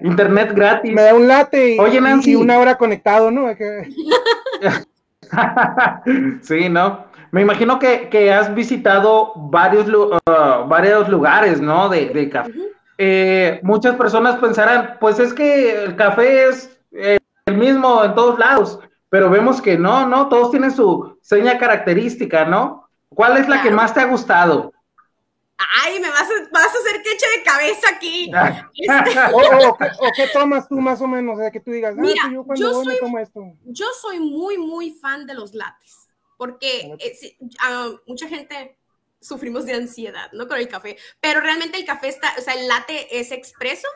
[0.00, 0.92] Internet gratis.
[0.92, 2.32] Me da un late y, Oye, Nancy.
[2.32, 3.46] y una hora conectado, ¿no?
[6.42, 7.06] sí, ¿no?
[7.32, 11.88] Me imagino que, has visitado varios, uh, varios lugares, ¿no?
[11.88, 12.52] De, café.
[12.98, 18.38] Eh, muchas personas pensarán, pues es que el café es eh, el mismo en todos
[18.38, 20.28] lados, pero vemos que no, ¿no?
[20.28, 22.88] Todos tienen su seña característica, ¿no?
[23.10, 24.72] ¿Cuál es la que más te ha gustado?
[25.58, 28.30] Ay, me vas a, vas a hacer queche de cabeza aquí.
[28.74, 31.36] Este, o, qué tomas tú más o menos?
[31.36, 33.54] O sea, que tú digas, ah, Mira, pues yo, soy, esto.
[33.64, 37.38] yo soy muy, muy fan de los lates, porque eh,
[38.06, 38.78] mucha gente
[39.20, 40.46] sufrimos de ansiedad, ¿no?
[40.46, 43.88] Con el café, pero realmente el café está, o sea, el latte es expreso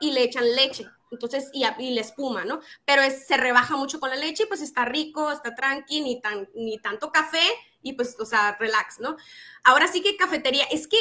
[0.00, 2.60] y le echan leche, entonces, y, y la espuma, ¿no?
[2.84, 6.48] Pero se rebaja mucho con la leche y pues está rico, está tranqui, ni, tan,
[6.54, 7.46] ni tanto café
[7.84, 9.16] y pues, o sea, relax, ¿no?
[9.62, 10.96] Ahora sí que cafetería, es que,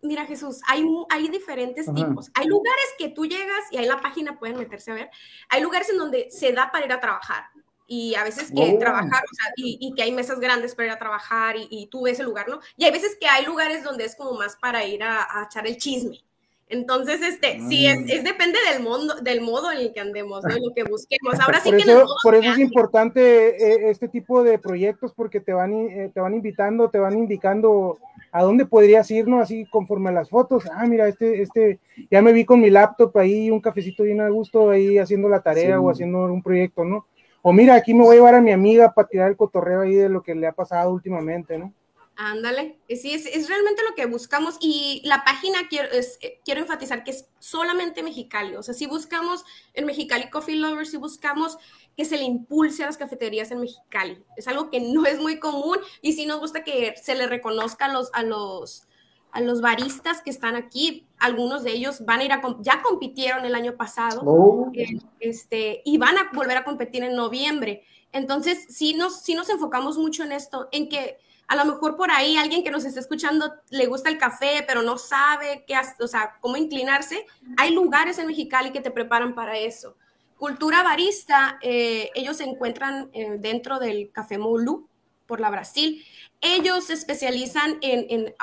[0.00, 2.32] mira Jesús, hay, hay diferentes tipos.
[2.34, 5.10] Hay lugares que tú llegas y ahí en la página pueden meterse a ver,
[5.48, 7.44] hay lugares en donde se da para ir a trabajar
[7.86, 8.78] y a veces que oh.
[8.78, 12.18] trabajar, o sea, y, que hay mesas grandes para ir a trabajar y, tú ves
[12.18, 12.60] el lugar, ¿no?
[12.76, 15.66] Y hay veces que hay lugares donde es como más para ir a, a echar
[15.66, 16.24] el chisme.
[16.72, 18.04] Entonces, este, sí, es, mm.
[18.08, 20.50] es, depende del mundo, del modo en el que andemos, ¿no?
[20.50, 21.38] lo que busquemos.
[21.38, 23.20] Ahora sí por que eso, por eso es importante
[23.50, 27.98] eh, este tipo de proyectos porque te van, eh, te van invitando, te van indicando
[28.32, 29.40] a dónde podrías ir, ¿no?
[29.40, 30.64] Así conforme a las fotos.
[30.72, 31.78] Ah, mira, este, este,
[32.10, 35.42] ya me vi con mi laptop ahí, un cafecito bien a gusto ahí haciendo la
[35.42, 37.06] tarea o haciendo un proyecto, ¿no?
[37.42, 39.94] O mira, aquí me voy a llevar a mi amiga para tirar el cotorreo ahí
[39.94, 41.74] de lo que le ha pasado últimamente, ¿no?
[42.14, 47.04] Ándale, sí, es, es, realmente lo que buscamos y la página quiero, eh, quiero enfatizar
[47.04, 51.56] que es solamente Mexicali, o sea, si buscamos en Mexicali Coffee Lovers, si buscamos
[51.96, 55.38] que se le impulse a las cafeterías en Mexicali, es algo que no es muy
[55.38, 58.86] común y sí nos gusta que se le reconozca a los, a los,
[59.30, 63.46] a los baristas que están aquí, algunos de ellos van a ir a, ya compitieron
[63.46, 64.70] el año pasado oh.
[64.74, 67.84] eh, este, y van a volver a competir en noviembre.
[68.12, 71.18] Entonces, sí nos, sí nos enfocamos mucho en esto, en que
[71.48, 74.82] a lo mejor por ahí alguien que nos está escuchando le gusta el café, pero
[74.82, 77.26] no sabe qué, o sea, cómo inclinarse.
[77.56, 79.96] Hay lugares en Mexicali que te preparan para eso.
[80.38, 84.88] Cultura barista, eh, ellos se encuentran eh, dentro del Café Moulou,
[85.26, 86.04] por la Brasil.
[86.40, 88.34] Ellos se especializan en, en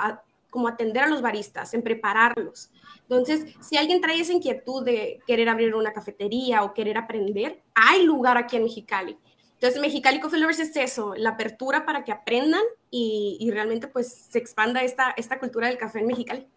[0.50, 2.72] como atender a los baristas, en prepararlos.
[3.02, 8.04] Entonces, si alguien trae esa inquietud de querer abrir una cafetería o querer aprender, hay
[8.04, 9.18] lugar aquí en Mexicali.
[9.60, 14.40] Entonces, Mexicali Coffee Lovers es eso, la apertura para que aprendan y, realmente pues se
[14.40, 16.48] expanda esta, esta cultura del café en Mexicali.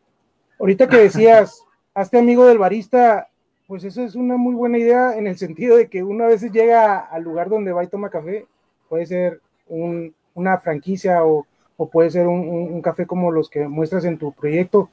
[0.60, 3.28] Ahorita que decías, hazte amigo del barista,
[3.66, 6.52] pues eso es una muy buena idea en el sentido de que uno a veces
[6.52, 8.46] llega al lugar donde va y toma café,
[8.88, 11.44] puede ser una franquicia o,
[11.90, 14.90] puede ser un, café como los que muestras en tu proyecto,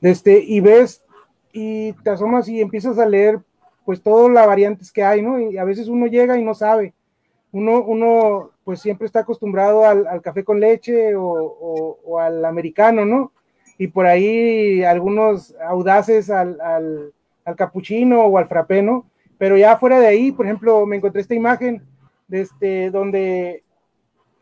[0.00, 1.02] este, y ves
[1.52, 3.40] y te asomas y empiezas a leer
[3.84, 5.40] pues todas las variantes que hay, ¿no?
[5.40, 6.94] Y a veces uno llega y no sabe
[7.52, 13.32] uno, uno pues siempre está acostumbrado al, café con leche o, al americano, ¿no?
[13.78, 17.12] Y por ahí algunos audaces al, al,
[17.44, 19.06] al capuchino o al frappé, ¿no?
[19.38, 21.82] Pero ya fuera de ahí, por ejemplo, me encontré esta imagen
[22.26, 23.62] de este, donde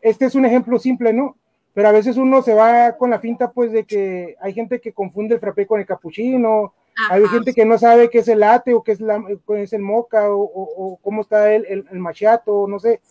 [0.01, 1.37] este es un ejemplo simple, ¿no?
[1.73, 4.93] Pero a veces uno se va con la finta, pues, de que hay gente que
[4.93, 6.73] confunde el frappé con el capuchino,
[7.09, 9.81] hay gente que no sabe qué es el latte o qué es, la, es el
[9.81, 13.01] moca o, cómo está el, el, el, machiato, no sé.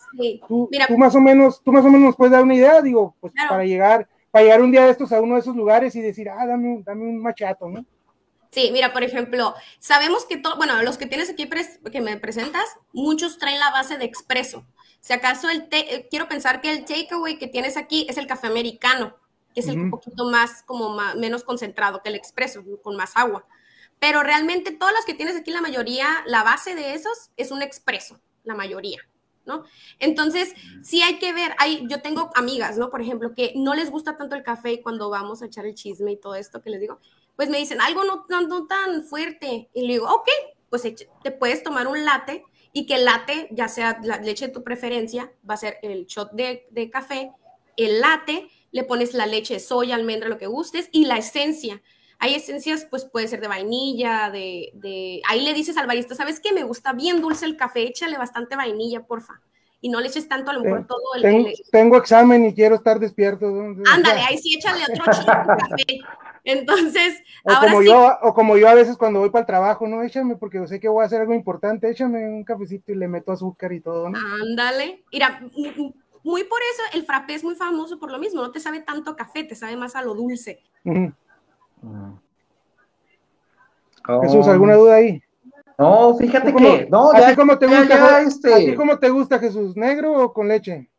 [0.47, 3.15] Tú, tú, más o menos, tú más o menos nos puedes dar una idea, digo,
[3.19, 6.01] pues para llegar, para llegar un día de estos a uno de esos lugares y
[6.01, 7.85] decir, ah, dame, dame un machiato, ¿no?
[8.49, 11.49] Sí, mira, por ejemplo, sabemos que todo, bueno, los que tienes aquí
[11.91, 14.65] que me presentas, muchos traen la base de expreso.
[14.99, 18.47] Si acaso el eh, quiero pensar que el takeaway que tienes aquí es el café
[18.47, 19.15] americano,
[19.53, 23.45] que es el un poquito más, como menos concentrado que el expreso, con más agua.
[23.99, 27.61] Pero realmente todas las que tienes aquí, la mayoría, la base de esos es un
[27.61, 28.99] expreso, la mayoría,
[29.45, 29.63] ¿no?
[29.99, 32.89] Entonces, sí hay que ver, hay, yo tengo amigas, ¿no?
[32.89, 35.73] Por ejemplo, que no les gusta tanto el café y cuando vamos a echar el
[35.73, 36.99] chisme y todo esto que les digo,
[37.35, 39.69] pues me dicen algo no, no, tan fuerte.
[39.73, 40.27] Y le digo, ok,
[40.69, 40.83] pues
[41.23, 42.43] te puedes tomar un latte
[42.73, 46.05] y que el latte, ya sea la leche de tu preferencia, va a ser el
[46.05, 47.31] shot de, de café,
[47.77, 51.81] el latte, le pones la leche de soya, almendra, lo que gustes, y la esencia.
[52.19, 55.21] Hay esencias, pues puede ser de vainilla, de, de...
[55.27, 56.51] Ahí le dices al barista, ¿sabes qué?
[56.51, 59.41] Me gusta bien dulce el café, échale bastante vainilla, porfa.
[59.79, 61.53] Y no le eches tanto a lo mejor todo el...
[61.71, 63.45] Tengo, examen y quiero estar despierto.
[63.45, 65.99] Ándale, ahí sí échale otro chico café.
[66.43, 70.01] Entonces, o como yo, o como yo a veces cuando voy para el trabajo, no,
[70.01, 73.33] échame porque sé que voy a hacer algo importante, échame un cafecito y le meto
[73.33, 74.17] azúcar y todo, ¿no?
[74.17, 75.03] Ándale.
[75.11, 75.41] Mira,
[76.23, 79.13] muy por eso el frappé es muy famoso por lo mismo, no te sabe tanto
[79.17, 80.63] café, te sabe más a lo dulce.
[84.21, 85.21] Jesús, ¿alguna duda ahí?
[85.77, 88.75] No, fíjate que, no, ¿a ti cómo te gusta, este...
[88.75, 89.75] cómo te gusta, Jesús?
[89.75, 90.89] ¿Negro o con leche?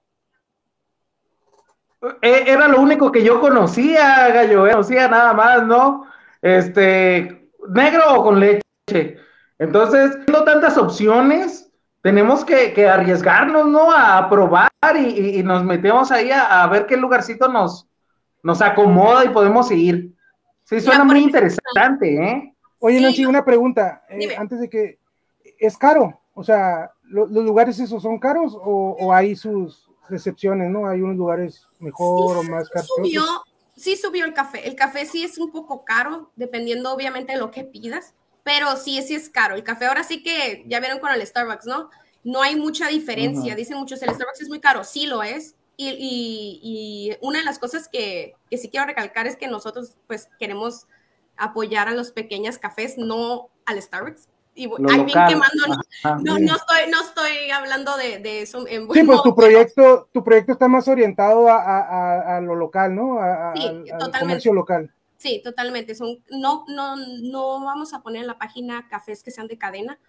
[2.23, 6.07] E, era lo único que yo conocía, Gallo, eh, conocía nada más, ¿no?
[6.41, 9.19] Este, negro o con leche.
[9.59, 11.73] Entonces, no tantas opciones,
[12.03, 13.91] tenemos que, arriesgarnos, ¿no?
[13.91, 17.89] A probar y, nos metemos ahí a, ver qué lugarcito nos,
[18.43, 20.15] nos acomoda y podemos ir.
[20.69, 22.55] Sí, suena muy interesante, ¿eh?
[22.79, 24.99] Oye, Nancy, una pregunta, eh, antes de que,
[25.59, 26.21] ¿es caro?
[26.35, 30.87] O sea, ¿los lugares esos son caros o, hay sus recepciones, no?
[30.87, 32.89] Hay unos lugares mejor o más caros.
[32.95, 33.25] Subió,
[33.77, 34.69] sí subió el café.
[34.69, 39.01] El café sí es un poco caro, dependiendo obviamente de lo que pidas, pero sí,
[39.03, 39.55] sí es caro.
[39.55, 41.89] El café ahora sí que, ya vieron con el Starbucks, ¿no?
[42.25, 43.57] No hay mucha diferencia.
[43.57, 45.55] Dicen muchos, el Starbucks es muy caro, sí lo es.
[45.81, 50.29] Y, y, una de las cosas que, que sí quiero recalcar es que nosotros pues
[50.41, 50.89] queremos
[51.37, 54.29] apoyar a los pequeños cafés, no al Starbucks.
[54.57, 55.67] Y hay bien quemando,
[56.25, 60.25] no, no, estoy, no estoy hablando de, de eso en Sí, pues tu proyecto, tu
[60.25, 63.21] proyecto está más orientado a, a, a lo local, ¿no?
[63.21, 64.93] A, sí, al comercio local.
[65.17, 65.95] Sí, totalmente.
[65.95, 70.01] Son, no, no, no vamos a poner en la página cafés que sean de cadena,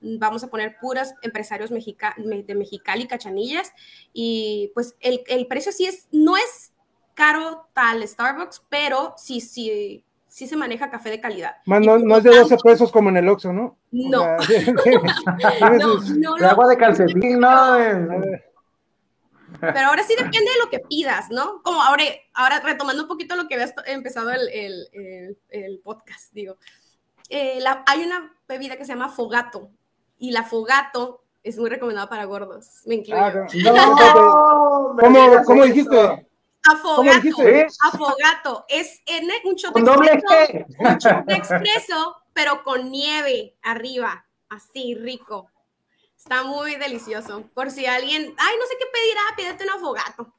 [0.00, 3.72] vamos a poner puras empresarios mexica, de Mexicali, Cachanillas,
[4.12, 6.72] y pues el, el, precio sí es, no es
[7.14, 11.56] caro tal Starbucks, pero sí, sí, sí se maneja café de calidad.
[11.64, 13.78] no, es de 12 pesos como en el Oxxo, ¿no?
[13.90, 14.36] No.
[15.78, 17.76] no, no, agua de calcetín, ¿no?
[19.60, 21.62] Pero ahora sí depende de lo que pidas, ¿no?
[21.62, 24.88] Como ahora, ahora retomando un poquito lo que había empezado el,
[25.48, 26.58] el, podcast, digo.
[27.30, 29.70] Eh, hay una bebida que se llama fogato
[30.18, 32.82] y la fogato es muy recomendada para gordos.
[32.86, 33.22] Me incluyo.
[33.22, 36.26] Ah, no, ¿Cómo, ¿Cómo dijiste?
[36.68, 37.36] Afogato,
[37.84, 38.64] afogato.
[38.68, 39.76] Es en un shot
[41.28, 45.48] expreso, pero con nieve arriba, así rico.
[46.16, 47.44] Está muy delicioso.
[47.54, 50.32] Por si alguien, ay, no sé qué pedirá, pídete un afogato.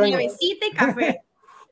[0.00, 1.22] Nievecita y café.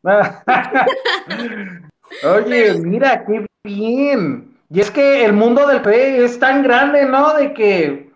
[2.25, 4.52] Oye, mira, qué bien.
[4.73, 7.35] Y es que el mundo del café es tan grande, ¿no?
[7.35, 8.11] De que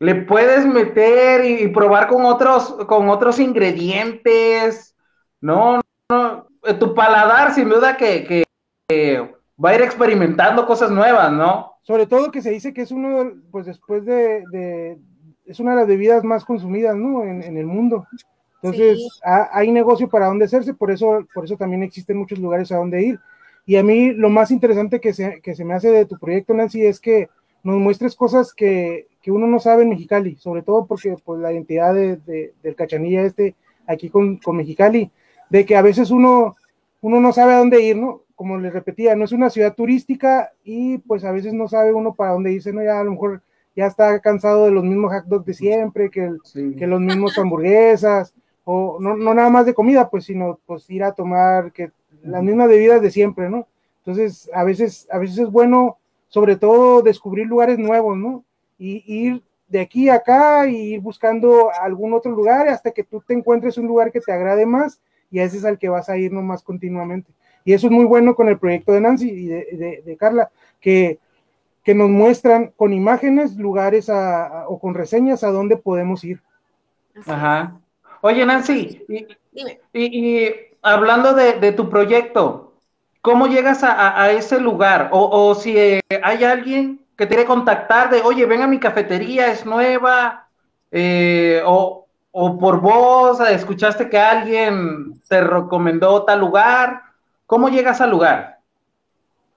[0.00, 4.96] le puedes meter y, probar con otros, con otros ingredientes,
[5.40, 5.80] ¿no?
[6.10, 6.46] no
[6.80, 8.44] tu paladar, sin duda que,
[8.92, 11.74] va a ir experimentando cosas nuevas, ¿no?
[11.82, 14.98] Sobre todo que se dice que es uno, pues después de,
[15.46, 17.22] es una de las bebidas más consumidas, ¿no?
[17.22, 18.06] En, el mundo.
[18.62, 22.78] Entonces, hay negocio para dónde hacerse, por eso, por eso también existen muchos lugares a
[22.78, 23.20] dónde ir.
[23.66, 26.54] Y a mí lo más interesante que se, que se me hace de tu proyecto,
[26.54, 27.28] Nancy, es que
[27.62, 31.52] nos muestres cosas que, que uno no sabe en Mexicali, sobre todo porque pues, la
[31.52, 33.54] identidad de, del cachanilla este
[33.86, 35.10] aquí con, con, Mexicali,
[35.50, 36.56] de que a veces uno,
[37.00, 38.22] uno no sabe a dónde ir, ¿no?
[38.34, 42.14] Como les repetía, no es una ciudad turística y pues a veces no sabe uno
[42.14, 42.82] para dónde irse, ¿no?
[42.82, 43.42] Ya a lo mejor
[43.76, 46.30] ya está cansado de los mismos hot dogs de siempre, que,
[46.78, 48.34] que los mismos hamburguesas,
[48.64, 51.90] o no, no, nada más de comida, pues, sino pues ir a tomar que
[52.22, 53.66] las mismas bebidas de siempre, ¿no?
[53.98, 55.98] Entonces, a veces, a veces es bueno,
[56.28, 58.44] sobre todo, descubrir lugares nuevos, ¿no?
[58.82, 63.22] y ir de aquí a acá y ir buscando algún otro lugar hasta que tú
[63.24, 65.00] te encuentres un lugar que te agrade más
[65.30, 67.30] y ese es al que vas a ir nomás continuamente.
[67.64, 70.50] Y eso es muy bueno con el proyecto de Nancy y de, Carla,
[70.80, 71.20] que,
[71.84, 76.42] que, nos muestran con imágenes lugares o con reseñas a dónde podemos ir.
[77.26, 77.78] Ajá.
[78.22, 79.04] Oye, Nancy,
[79.92, 80.48] y,
[80.82, 82.74] hablando de, tu proyecto,
[83.22, 85.10] ¿cómo llegas a, ese lugar?
[85.12, 89.52] O, o si hay alguien que te quiere contactar de, oye, ven a mi cafetería,
[89.52, 90.48] es nueva,
[90.90, 97.02] eh, o, por vos escuchaste que alguien te recomendó tal lugar,
[97.46, 98.60] ¿cómo llegas al lugar?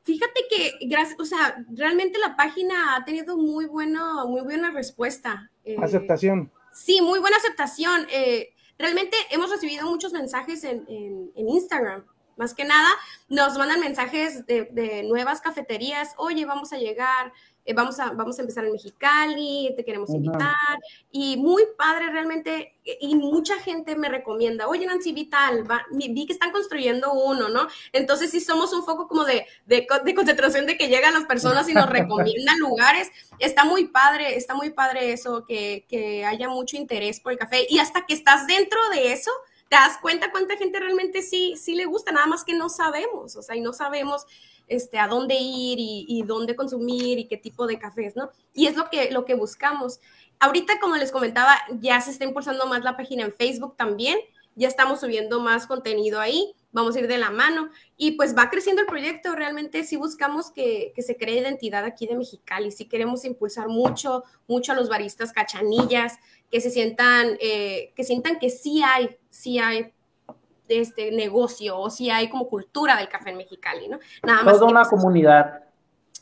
[0.03, 5.49] Fíjate que, gracias, o sea, realmente la página ha tenido muy, bueno, muy buena respuesta.
[5.63, 6.51] Eh, aceptación.
[6.73, 8.07] Sí, muy buena aceptación.
[8.11, 12.05] Eh, realmente hemos recibido muchos mensajes en, Instagram.
[12.35, 12.89] Más que nada,
[13.29, 17.31] nos mandan mensajes de, de, nuevas cafeterías, oye, vamos a llegar,
[17.65, 20.79] eh, vamos, a, vamos a empezar en Mexicali, te queremos invitar.
[21.11, 26.51] Y muy padre realmente, y mucha gente me recomienda, oye Nancy, Vital, vi que están
[26.51, 27.67] construyendo uno, ¿no?
[27.93, 31.69] Entonces sí somos un foco como de, de, de concentración de que llegan las personas
[31.69, 33.09] y nos recomiendan lugares.
[33.39, 37.65] Está muy padre, está muy padre eso, que, que haya mucho interés por el café.
[37.69, 39.31] Y hasta que estás dentro de eso,
[39.73, 43.35] te das cuenta cuánta gente realmente sí, sí le gusta, nada más que no sabemos,
[43.35, 44.27] o sea, y no sabemos
[44.67, 48.29] este, a dónde ir y, dónde consumir y qué tipo de cafés, ¿no?
[48.53, 49.99] Y es lo que, lo que buscamos.
[50.39, 54.19] Ahorita, como les comentaba, ya se está impulsando más la página en Facebook también,
[54.53, 58.51] ya estamos subiendo más contenido ahí, vamos a ir de la mano y pues va
[58.51, 62.85] creciendo el proyecto, realmente sí buscamos que, que se cree identidad aquí de Mexicali, sí
[62.85, 66.19] queremos impulsar mucho, mucho a los baristas cachanillas,
[66.53, 69.91] que se sientan, eh, que sientan que sí hay, sí hay
[70.67, 73.97] este negocio o si hay como cultura del café en Mexicali, ¿no?
[74.21, 74.59] Nada más.
[74.59, 75.63] Toda una comunidad.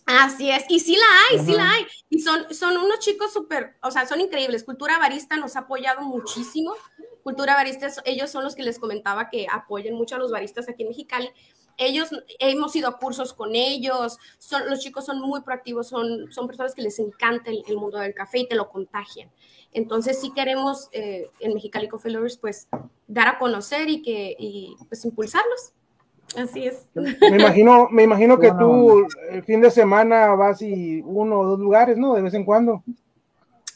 [0.05, 1.86] Así es, y sí la hay, sí la hay.
[2.09, 4.63] Y son, son unos chicos súper, o sea, son increíbles.
[4.63, 6.75] Cultura Barista nos ha apoyado muchísimo.
[7.23, 10.84] Cultura Barista, ellos son los que les comentaba que apoyan mucho a los baristas aquí
[10.84, 11.29] en Mexicali.
[11.75, 12.07] Ellos,
[12.39, 16.73] hemos ido a cursos con ellos, son, los chicos son muy proactivos, son, son personas
[16.73, 19.29] que les encanta el, el mundo del café y te lo contagian.
[19.74, 22.67] Entonces sí queremos eh, en Mexicali Coffee Lovers pues
[23.07, 25.74] dar a conocer y que y, pues impulsarlos.
[26.38, 26.86] Así es.
[26.93, 31.59] Me imagino, me imagino que tú el fin de semana vas y uno o dos
[31.59, 32.13] lugares, ¿no?
[32.15, 32.84] De vez en cuando.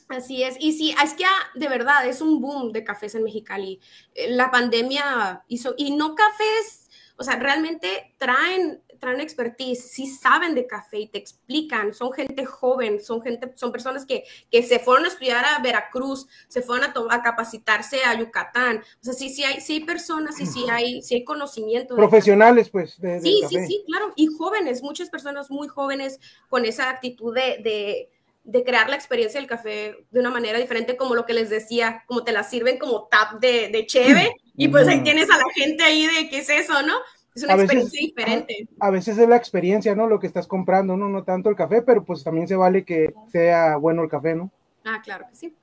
[0.08, 3.24] Así es, y sí, es que ah, de verdad es un boom de cafés en
[3.24, 3.80] Mexicali.
[4.14, 6.88] Eh, la pandemia hizo, y no cafés,
[7.18, 12.44] o sea, realmente traen traen expertise, sí saben de café y te explican, son gente
[12.44, 16.90] joven, son gente, son personas que, que se fueron a estudiar a Veracruz, se fueron
[16.90, 20.66] a, a capacitarse a Yucatán, o sea, sí, sí hay, sí hay personas y sí
[20.72, 21.96] hay, sí hay conocimiento.
[21.96, 23.00] Profesionales, pues.
[23.00, 27.60] De, sí, sí, sí, claro, y jóvenes, muchas personas muy jóvenes con esa actitud de,
[27.64, 28.10] de
[28.46, 32.04] de crear la experiencia del café de una manera diferente, como lo que les decía,
[32.06, 35.46] como te la sirven como tap de, de cheve, y pues ahí tienes a la
[35.56, 36.94] gente ahí de qué es eso, ¿no?
[37.36, 38.68] Es una experiencia diferente.
[38.80, 40.08] A, veces es la experiencia, ¿no?
[40.08, 41.10] Lo que estás comprando, ¿no?
[41.10, 44.50] No tanto el café, pero pues también se vale que sea bueno el café, ¿no?
[44.86, 45.54] Ah, claro que sí.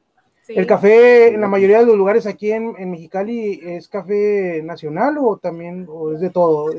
[0.49, 5.17] ¿El café en la mayoría de los lugares aquí en, en, Mexicali es café nacional
[5.19, 6.75] o también o es de todo?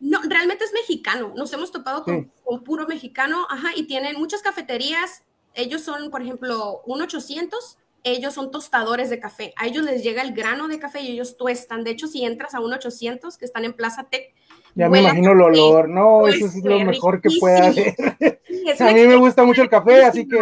[0.00, 1.32] No, realmente es mexicano.
[1.34, 5.24] Nos hemos topado con, con, puro mexicano, ajá, y tienen muchas cafeterías.
[5.54, 9.52] Ellos son, por ejemplo, un 800 ellos son tostadores de café.
[9.56, 11.82] A ellos les llega el grano de café y ellos tuestan.
[11.82, 14.32] De hecho, si entras a un 800 que están en Plaza Tech,
[14.76, 17.94] ya me imagino el olor, no, eso es lo mejor que puede hacer.
[18.80, 20.38] a mí me gusta mucho el café, así que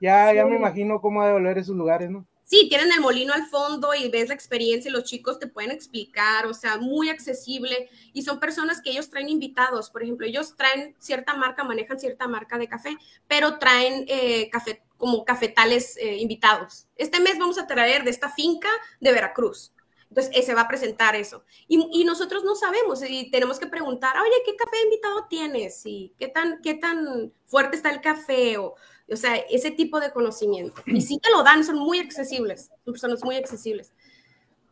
[0.00, 2.26] Ya, ya me imagino cómo ha de oler esos lugares, ¿no?
[2.42, 5.72] Sí, tienen el molino al fondo y ves la experiencia y los chicos te pueden
[5.72, 7.88] explicar, o sea, muy accesible.
[8.12, 12.28] Y son personas que ellos traen invitados, por ejemplo, ellos traen cierta marca, manejan cierta
[12.28, 12.96] marca de café,
[13.26, 16.86] pero traen eh, café, como cafetales eh, invitados.
[16.96, 18.68] Este mes vamos a traer de esta finca
[19.00, 19.72] de Veracruz.
[20.08, 21.44] Entonces, ese va a presentar eso.
[21.68, 25.82] Y, y, nosotros no sabemos y tenemos que preguntar, oye, ¿qué café invitado tienes?
[25.84, 28.56] ¿Y qué tan, qué tan fuerte está el café?
[28.56, 28.76] O,
[29.10, 30.82] o sea, ese tipo de conocimiento.
[30.86, 33.92] Y sí te lo dan, son muy accesibles, son personas muy accesibles.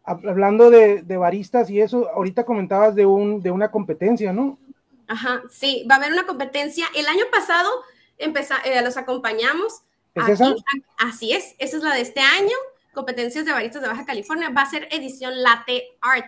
[0.04, 4.58] Hablando de, de baristas y eso, ahorita comentabas de, un, de una competencia, ¿no?
[5.06, 6.86] Ajá, sí, va a haber una competencia.
[6.94, 7.70] El año pasado
[8.18, 9.82] empezó, eh, los acompañamos.
[10.14, 10.54] ¿Es esa?
[10.98, 12.56] Así es, esa es la de este año,
[12.92, 14.50] competencias de baristas de Baja California.
[14.50, 16.26] Va a ser edición latte art.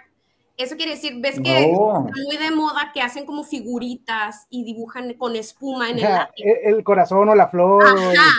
[0.57, 5.13] Eso quiere decir, ves que está muy de moda que hacen como figuritas y dibujan
[5.15, 6.19] con espuma en el
[6.65, 7.85] El corazón o la flor.
[7.85, 8.33] Ajá.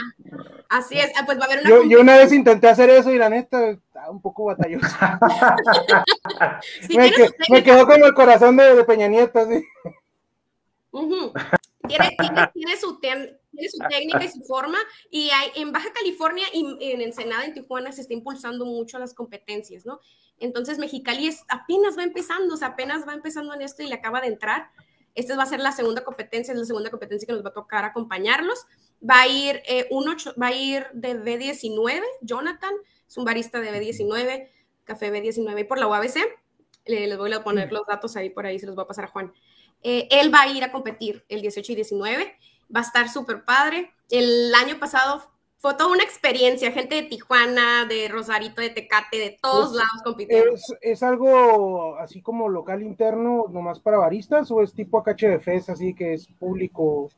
[0.67, 1.11] Así es.
[1.15, 1.69] Ah, pues va a haber una.
[1.69, 5.19] Yo, yo, una vez intenté hacer eso y la neta estaba un poco batallosa.
[6.89, 9.63] me, que, me, quedó como el corazón de, de Peña Nieto, así.
[11.87, 14.77] Tiene, tiene, tiene, su, tiene, su, técnica y su forma.
[15.09, 19.13] Y hay, en Baja California y en Ensenada, en Tijuana, se está impulsando mucho las
[19.13, 19.99] competencias, ¿no?
[20.39, 23.95] Entonces Mexicali es, apenas va empezando, o sea, apenas va empezando en esto y le
[23.95, 24.69] acaba de entrar.
[25.15, 27.53] Esta va a ser la segunda competencia, es la segunda competencia que nos va a
[27.53, 28.65] tocar acompañarlos.
[29.07, 32.73] Va a ir, eh, uno, va a ir de B19, Jonathan,
[33.07, 34.49] es un barista de B19,
[34.83, 36.17] café B19 por la UABC.
[36.85, 39.07] les voy a poner los datos ahí por ahí, se los voy a pasar a
[39.07, 39.33] Juan.
[39.83, 42.35] Eh, él va a ir a competir el 18 y 19,
[42.75, 43.91] va a estar súper padre.
[44.09, 45.23] El año pasado
[45.59, 50.53] fue toda una experiencia, gente de Tijuana, de Rosarito, de Tecate, de todos lados compitiendo.
[50.53, 55.93] ¿Es, ¿Es, algo así como local interno, nomás para baristas, o es tipo HDFs, así
[55.95, 57.09] que es público?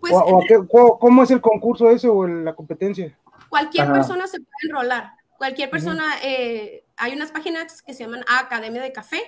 [0.00, 3.16] Pues, o, o ¿Cómo es el concurso ese o la competencia?
[3.50, 3.92] Cualquier Ajá.
[3.92, 6.28] persona se puede enrolar, cualquier persona, uh -huh.
[6.28, 9.20] eh, hay unas páginas que se llaman Academia de Café,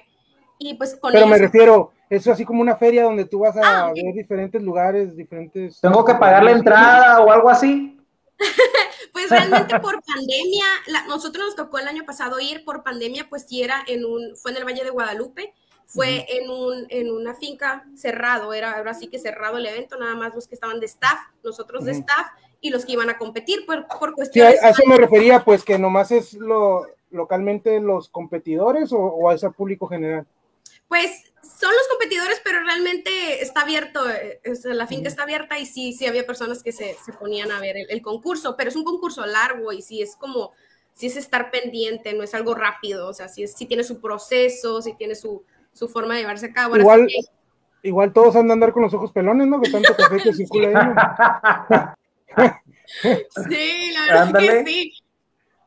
[0.58, 1.38] y pues con Pero ellos...
[1.38, 5.16] me refiero, es así como una feria donde tú vas a ah, ver diferentes lugares,
[5.16, 5.80] diferentes...
[5.80, 7.98] ¿Tengo que pagar la entrada o algo así?
[9.12, 13.46] pues realmente por pandemia, la, nosotros nos tocó el año pasado ir por pandemia, pues
[13.48, 15.54] sí era en un, fue en el Valle de Guadalupe,
[15.86, 16.24] fue uh -huh.
[16.28, 20.34] en, un, en una finca cerrado, era ahora sí que cerrado el evento, nada más
[20.34, 21.92] los que estaban de staff, nosotros uh -huh.
[21.92, 22.26] de staff
[22.60, 24.58] y los que iban a competir por, por cuestiones.
[24.60, 29.30] Sí, a eso me refería, pues que nomás es lo localmente los competidores o, o
[29.30, 30.26] a ese público general.
[30.88, 35.66] Pues son los competidores, pero realmente está abierto, o sea, la finca está abierta y
[35.66, 38.76] sí, sí había personas que se, se ponían a ver el, el, concurso, pero es
[38.76, 40.52] un concurso largo y sí es como,
[40.92, 44.00] sí es estar pendiente, no es algo rápido, o sea, sí, es, sí tiene su
[44.00, 46.76] proceso, sí tiene su, su forma de llevarse a cabo.
[46.76, 47.18] Igual, sí
[47.82, 47.88] que...
[47.88, 49.58] igual todos andan a andar con los ojos pelones, ¿no?
[49.60, 51.96] De tanto café que circula
[52.36, 52.46] ahí.
[53.48, 54.64] sí, la verdad Ándale.
[54.64, 54.92] que sí.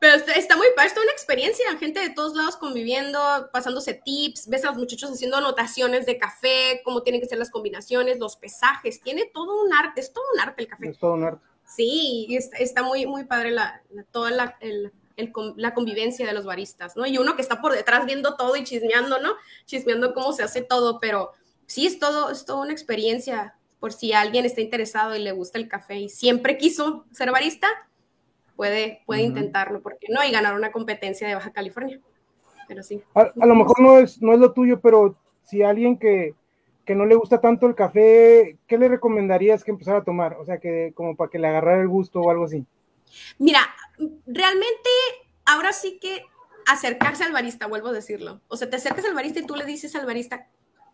[0.00, 3.20] Pero está muy padre, está una experiencia, gente de todos lados conviviendo,
[3.52, 7.50] pasándose tips, ves a los muchachos haciendo anotaciones de café, cómo tienen que ser las
[7.50, 10.88] combinaciones, los pesajes, tiene todo un arte, es todo un arte el café.
[10.88, 11.44] Es todo un arte.
[11.66, 16.32] Sí, está, está muy, muy padre la, la toda la, el, el, la convivencia de
[16.32, 17.04] los baristas, ¿no?
[17.04, 19.34] Y uno que está por detrás viendo todo y chismeando, ¿no?
[19.66, 21.32] Chismeando cómo se hace todo, pero
[21.66, 25.58] sí es todo, es toda una experiencia por si alguien está interesado y le gusta
[25.58, 27.68] el café y siempre quiso ser barista,
[28.60, 29.28] puede, puede uh -huh.
[29.28, 30.22] intentarlo, porque no?
[30.22, 31.98] Y ganar una competencia de Baja California.
[32.68, 33.02] Pero sí.
[33.14, 36.34] A, a, lo mejor no es, no es lo tuyo, pero si alguien que,
[36.84, 40.34] que no le gusta tanto el café, ¿qué le recomendarías que empezara a tomar?
[40.34, 42.66] O sea, que como para que le agarrara el gusto o algo así.
[43.38, 43.60] Mira,
[44.26, 44.90] realmente
[45.46, 46.26] ahora sí que
[46.66, 48.42] acercarse al barista, vuelvo a decirlo.
[48.48, 50.48] O sea, te acercas al barista y tú le dices al barista,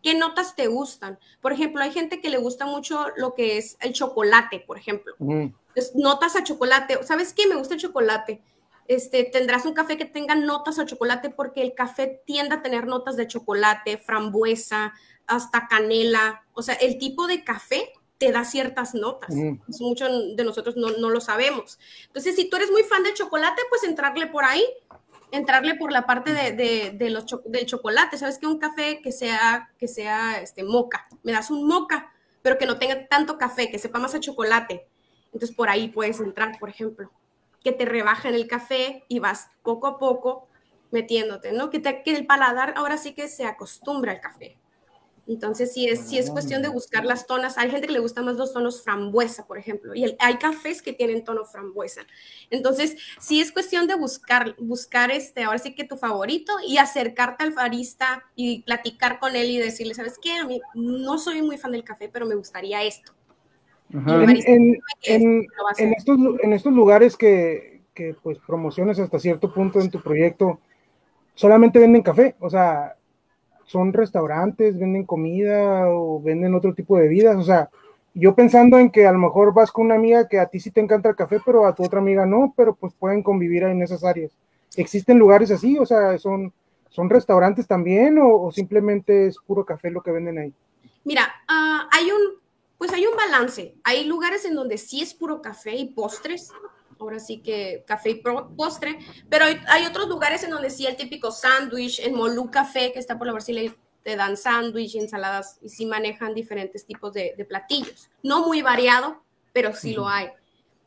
[0.06, 1.18] ¿qué notas te gustan?
[1.40, 5.14] Por ejemplo, hay gente que le gusta mucho lo que es el chocolate, por ejemplo.
[5.18, 5.52] -huh
[5.94, 7.02] notas a chocolate.
[7.04, 7.46] ¿Sabes qué?
[7.46, 8.42] Me gusta el chocolate.
[8.88, 12.86] Este, tendrás un café que tenga notas a chocolate porque el café tiende a tener
[12.86, 14.94] notas de chocolate, frambuesa,
[15.26, 16.44] hasta canela.
[16.52, 19.34] O sea, el tipo de café te da ciertas notas.
[19.34, 19.60] Mm.
[19.80, 21.78] Muchos de nosotros no, no, lo sabemos.
[22.06, 24.64] Entonces, si tú eres muy fan del chocolate, pues entrarle por ahí,
[25.32, 28.18] entrarle por la parte de, de, de los cho del chocolate.
[28.18, 28.46] ¿Sabes qué?
[28.46, 31.06] Un café que sea, que sea este, moca.
[31.22, 32.12] Me das un moca,
[32.42, 34.88] pero que no tenga tanto café, que sepa más a chocolate
[35.36, 37.10] entonces por ahí puedes entrar, por ejemplo,
[37.62, 40.48] que te rebajen el café y vas poco a poco
[40.90, 41.68] metiéndote, ¿no?
[41.68, 44.56] Que, te, que el paladar ahora sí que se acostumbra al café.
[45.28, 48.22] Entonces, si es, si es cuestión de buscar las tonas, hay gente que le gusta
[48.22, 52.02] más los tonos frambuesa, por ejemplo, y el, hay cafés que tienen tono frambuesa.
[52.50, 57.42] Entonces, si es cuestión de buscar, buscar este, ahora sí que tu favorito y acercarte
[57.42, 60.34] al barista y platicar con él y decirle, ¿sabes qué?
[60.34, 63.12] A mí no soy muy fan del café, pero me gustaría esto
[65.06, 70.60] En, estos, en estos lugares que, que pues promociones hasta cierto punto en tu proyecto,
[71.34, 72.96] solamente venden café, o sea,
[73.66, 77.68] son restaurantes, venden comida o venden otro tipo de bebidas, o sea,
[78.18, 80.70] yo pensando en que a lo mejor vas con una amiga que a ti sí
[80.70, 83.82] te encanta el café, pero a tu otra amiga no, pero pues pueden convivir en
[83.82, 84.32] esas áreas.
[84.74, 85.78] ¿Existen lugares así?
[85.78, 86.50] O sea, ¿son,
[86.88, 90.54] son restaurantes también o, simplemente es puro café lo que venden ahí?
[91.04, 92.40] Mira, ah, hay un,
[92.78, 93.74] pues hay un balance.
[93.84, 96.52] Hay lugares en donde sí es puro café y postres,
[96.98, 98.22] ahora sí que café y
[98.56, 102.98] postre, pero hay, otros lugares en donde sí el típico sándwich, el Molú Café, que
[102.98, 108.08] está por la Brasileña, te dan sándwich, ensaladas y sí manejan diferentes tipos de, platillos.
[108.22, 109.22] No muy variado,
[109.52, 110.28] pero sí lo hay.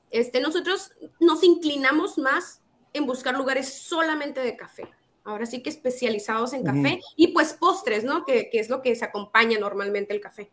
[0.10, 2.62] Este, nosotros nos inclinamos más
[2.94, 4.88] en buscar lugares solamente de café.
[5.26, 8.26] Ahora sí que especializados en café y pues postres, ¿no?
[8.26, 10.50] Que, que, es lo que se acompaña normalmente el café.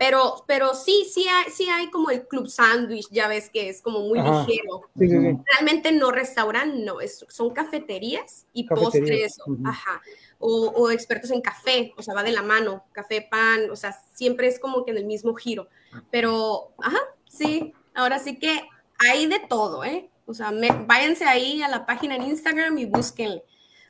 [0.00, 3.82] Pero, pero sí, sí hay, sí hay como el club sándwich, ya ves que es
[3.82, 4.88] como muy ligero.
[4.94, 10.00] Realmente no restauran, no, es, son cafeterías y postres, ajá.
[10.38, 14.48] O, expertos en café, o sea, va de la mano, café, pan, o sea, siempre
[14.48, 15.68] es como que en el mismo giro.
[16.10, 18.66] Pero, ajá, sí, ahora sí que
[19.06, 20.08] hay de todo, ¿eh?
[20.24, 20.50] O sea,
[20.86, 23.44] váyanse ahí a la página en Instagram y búsquenle.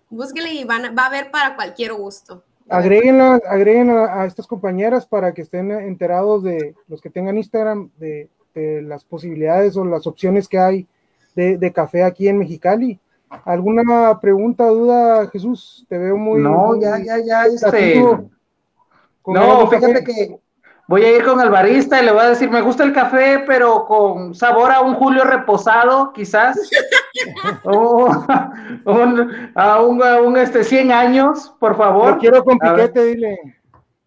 [0.08, 3.20] Búsquenle y van, va a haber para cualquier gusto agreguen
[3.90, 9.76] a, estas compañeras para que estén enterados de los que tengan Instagram de, las posibilidades
[9.76, 10.86] o las opciones que hay
[11.34, 12.98] de, café aquí en Mexicali.
[13.44, 15.86] ¿Alguna pregunta, duda, Jesús?
[15.88, 16.40] Te veo muy.
[16.40, 17.44] No, ya, ya, ya.
[17.44, 18.02] Este...
[19.26, 20.40] No, fíjate que
[20.91, 23.45] voy a ir con el barista y le voy a decir, me gusta el café,
[23.47, 26.59] pero con sabor a un Julio reposado, quizás.
[27.62, 28.11] o
[29.55, 32.18] a un, este, 100 años, por favor.
[32.18, 33.38] quiero con piquete, dile.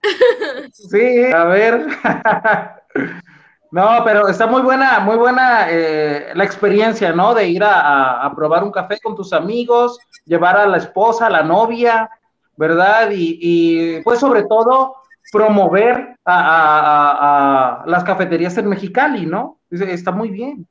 [0.74, 1.88] Sí, a ver.
[3.72, 7.34] No, pero está muy buena, muy buena eh, la experiencia, ¿no?
[7.34, 11.42] De ir a, probar un café con tus amigos, llevar a la esposa, a la
[11.42, 12.08] novia,
[12.56, 13.10] ¿verdad?
[13.10, 14.98] Y, y pues sobre todo
[15.34, 19.60] promover a, las cafeterías en Mexicali, ¿no?
[19.72, 20.68] Está muy bien.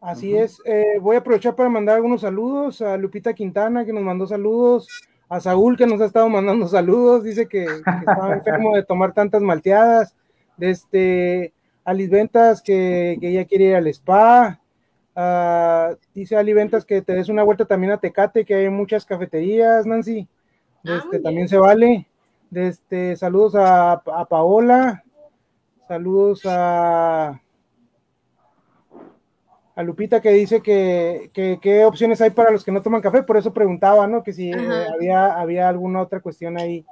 [0.00, 0.62] Así es.
[0.64, 4.86] Eh, voy a aprovechar para mandar algunos saludos a Lupita Quintana, que nos mandó saludos,
[5.28, 9.42] a Saúl, que nos ha estado mandando saludos, dice que, estaba enfermo de tomar tantas
[9.42, 10.14] malteadas,
[10.56, 11.52] de este,
[11.84, 14.60] a Ventas, que, que ella quiere ir al spa,
[15.20, 19.04] Ah, dice Ali Ventas que te des una vuelta también a Tecate, que hay muchas
[19.04, 20.28] cafeterías, Nancy.
[20.86, 22.06] Ah, este, también se vale.
[22.54, 24.00] Este, saludos a,
[24.30, 25.02] Paola.
[25.88, 27.42] Saludos a,
[29.74, 33.24] a Lupita que dice que, qué opciones hay para los que no toman café.
[33.24, 34.22] Por eso preguntaba, ¿no?
[34.22, 36.86] Que si eh, había, había alguna otra cuestión ahí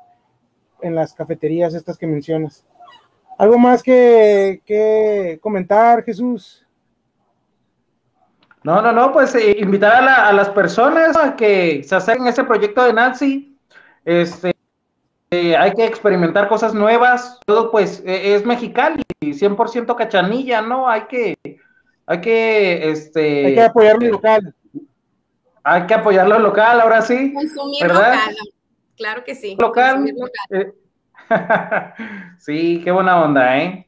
[0.83, 2.67] en las cafeterías estas que mencionas.
[3.39, 6.66] ¿Algo más que, que comentar, Jesús?
[8.67, 12.43] No, no, no, pues eh, invitar a, las personas a que se acerquen a este
[12.43, 13.57] proyecto de Nancy.
[14.05, 14.57] Este,
[15.31, 17.39] eh, hay que experimentar cosas nuevas.
[17.47, 20.89] Todo, pues, e, es mexicali, 100% cachanilla, ¿no?
[20.89, 21.37] Hay que,
[22.07, 23.47] hay que, este.
[23.47, 24.55] Hay que apoyar lo local.
[25.63, 27.33] Hay que apoyarlo local, ahora sí.
[27.35, 28.37] Consumir local,
[28.97, 29.57] claro que sí.
[29.61, 30.13] Local.
[30.51, 30.73] Eh,
[32.39, 33.86] sí, qué buena onda, ¿eh?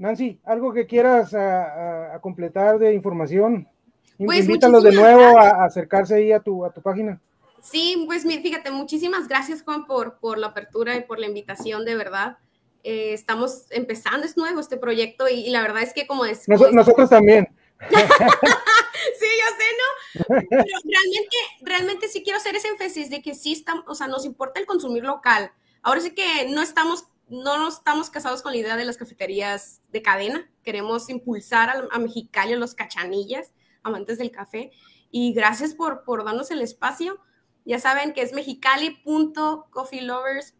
[0.00, 3.68] Nancy, ¿algo que quieras a, completar de información?
[4.16, 7.20] Pues Invítalos de nuevo a, acercarse ahí a tu, a tu página.
[7.62, 11.96] Sí, pues fíjate, muchísimas gracias Juan por, por la apertura y por la invitación, de
[11.96, 12.38] verdad.
[12.82, 16.48] Eh, estamos empezando, es nuevo este proyecto y, la verdad es que como es...
[16.48, 17.46] nosotros también.
[17.90, 20.24] sí, yo sé, ¿no?
[20.48, 24.24] Pero realmente, realmente sí quiero hacer ese énfasis de que sí estamos, o sea, nos
[24.24, 25.52] importa el consumir local.
[25.82, 30.02] Ahora sí que no estamos no estamos casados con la idea de las cafeterías de
[30.02, 30.48] cadena.
[30.62, 33.52] Queremos impulsar a, Mexicali, a los cachanillas,
[33.82, 34.70] amantes del café.
[35.10, 37.18] Y gracias por, por darnos el espacio.
[37.64, 40.54] Ya saben que es mexicali.coffeelovers.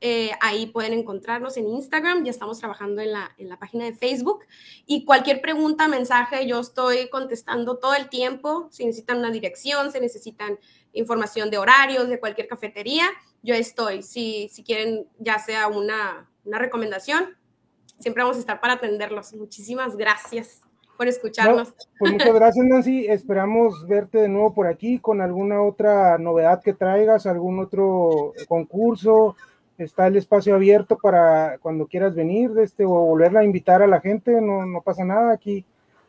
[0.00, 2.24] Eh, ahí pueden encontrarnos en Instagram.
[2.24, 4.44] Ya estamos trabajando en la, en la página de Facebook.
[4.86, 8.68] Y cualquier pregunta, mensaje, yo estoy contestando todo el tiempo.
[8.70, 10.58] Si necesitan una dirección, si necesitan
[10.92, 13.06] información de horarios de cualquier cafetería,
[13.42, 14.02] yo estoy.
[14.02, 17.36] Si, si quieren, ya sea una, una recomendación,
[17.98, 19.32] siempre vamos a estar para atenderlos.
[19.34, 20.62] Muchísimas gracias
[20.96, 21.74] por escucharnos.
[21.98, 23.06] pues muchas gracias, Nancy.
[23.06, 29.36] Esperamos verte de nuevo por aquí con alguna otra novedad que traigas, algún otro concurso.
[29.78, 34.00] Está el espacio abierto para cuando quieras venir este, o volverla a invitar a la
[34.00, 35.32] gente, no, no pasa nada.
[35.32, 35.64] Aquí,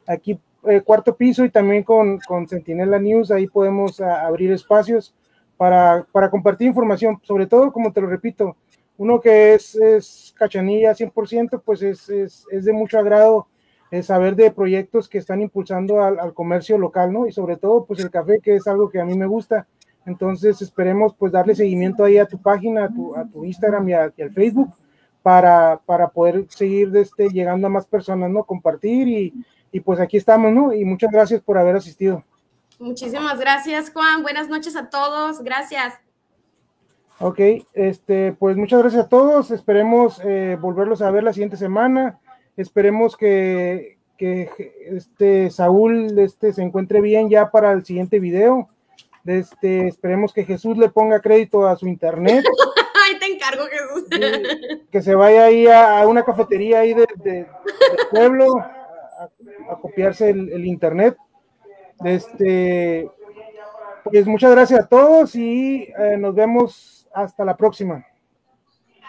[0.05, 5.13] aquí eh, cuarto piso y también con, con Sentinela News, ahí podemos abrir espacios
[5.57, 8.55] para, para compartir información, sobre todo, como te lo repito,
[8.97, 13.47] uno que es, es cachanilla 100%, pues es, es, es de mucho agrado
[13.91, 17.27] eh, saber de proyectos que están impulsando al, al, comercio local, ¿no?
[17.27, 19.67] Y sobre todo, pues el café, que es algo que a mí me gusta.
[20.07, 23.93] Entonces, esperemos pues darle seguimiento ahí a tu página, a tu, a tu Instagram y,
[23.93, 24.73] a, y al Facebook
[25.21, 28.45] para, para poder seguir este, llegando a más personas, ¿no?
[28.45, 29.33] Compartir y,
[29.69, 30.73] y pues aquí estamos, ¿no?
[30.73, 32.23] Y muchas gracias por haber asistido.
[32.79, 34.23] Muchísimas gracias, Juan.
[34.23, 35.43] Buenas noches a todos.
[35.43, 35.93] Gracias.
[37.19, 37.39] Ok,
[37.73, 39.51] este, pues muchas gracias a todos.
[39.51, 42.19] Esperemos eh, volverlos a ver la siguiente semana.
[42.55, 44.49] Esperemos que, que
[44.85, 48.69] este Saúl este, se encuentre bien ya para el siguiente video.
[49.27, 52.45] Este, esperemos que Jesús le ponga crédito a su internet.
[53.05, 54.05] Ahí te encargo, Jesús.
[54.91, 57.47] que se vaya ahí a, a una cafetería ahí de, de, del
[58.11, 59.29] pueblo a,
[59.71, 61.15] a copiarse el, el internet.
[62.03, 63.09] Este,
[64.03, 68.05] pues muchas gracias a todos y eh, nos vemos hasta la próxima.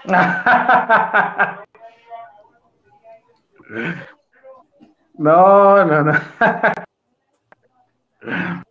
[5.19, 6.13] No, no, no.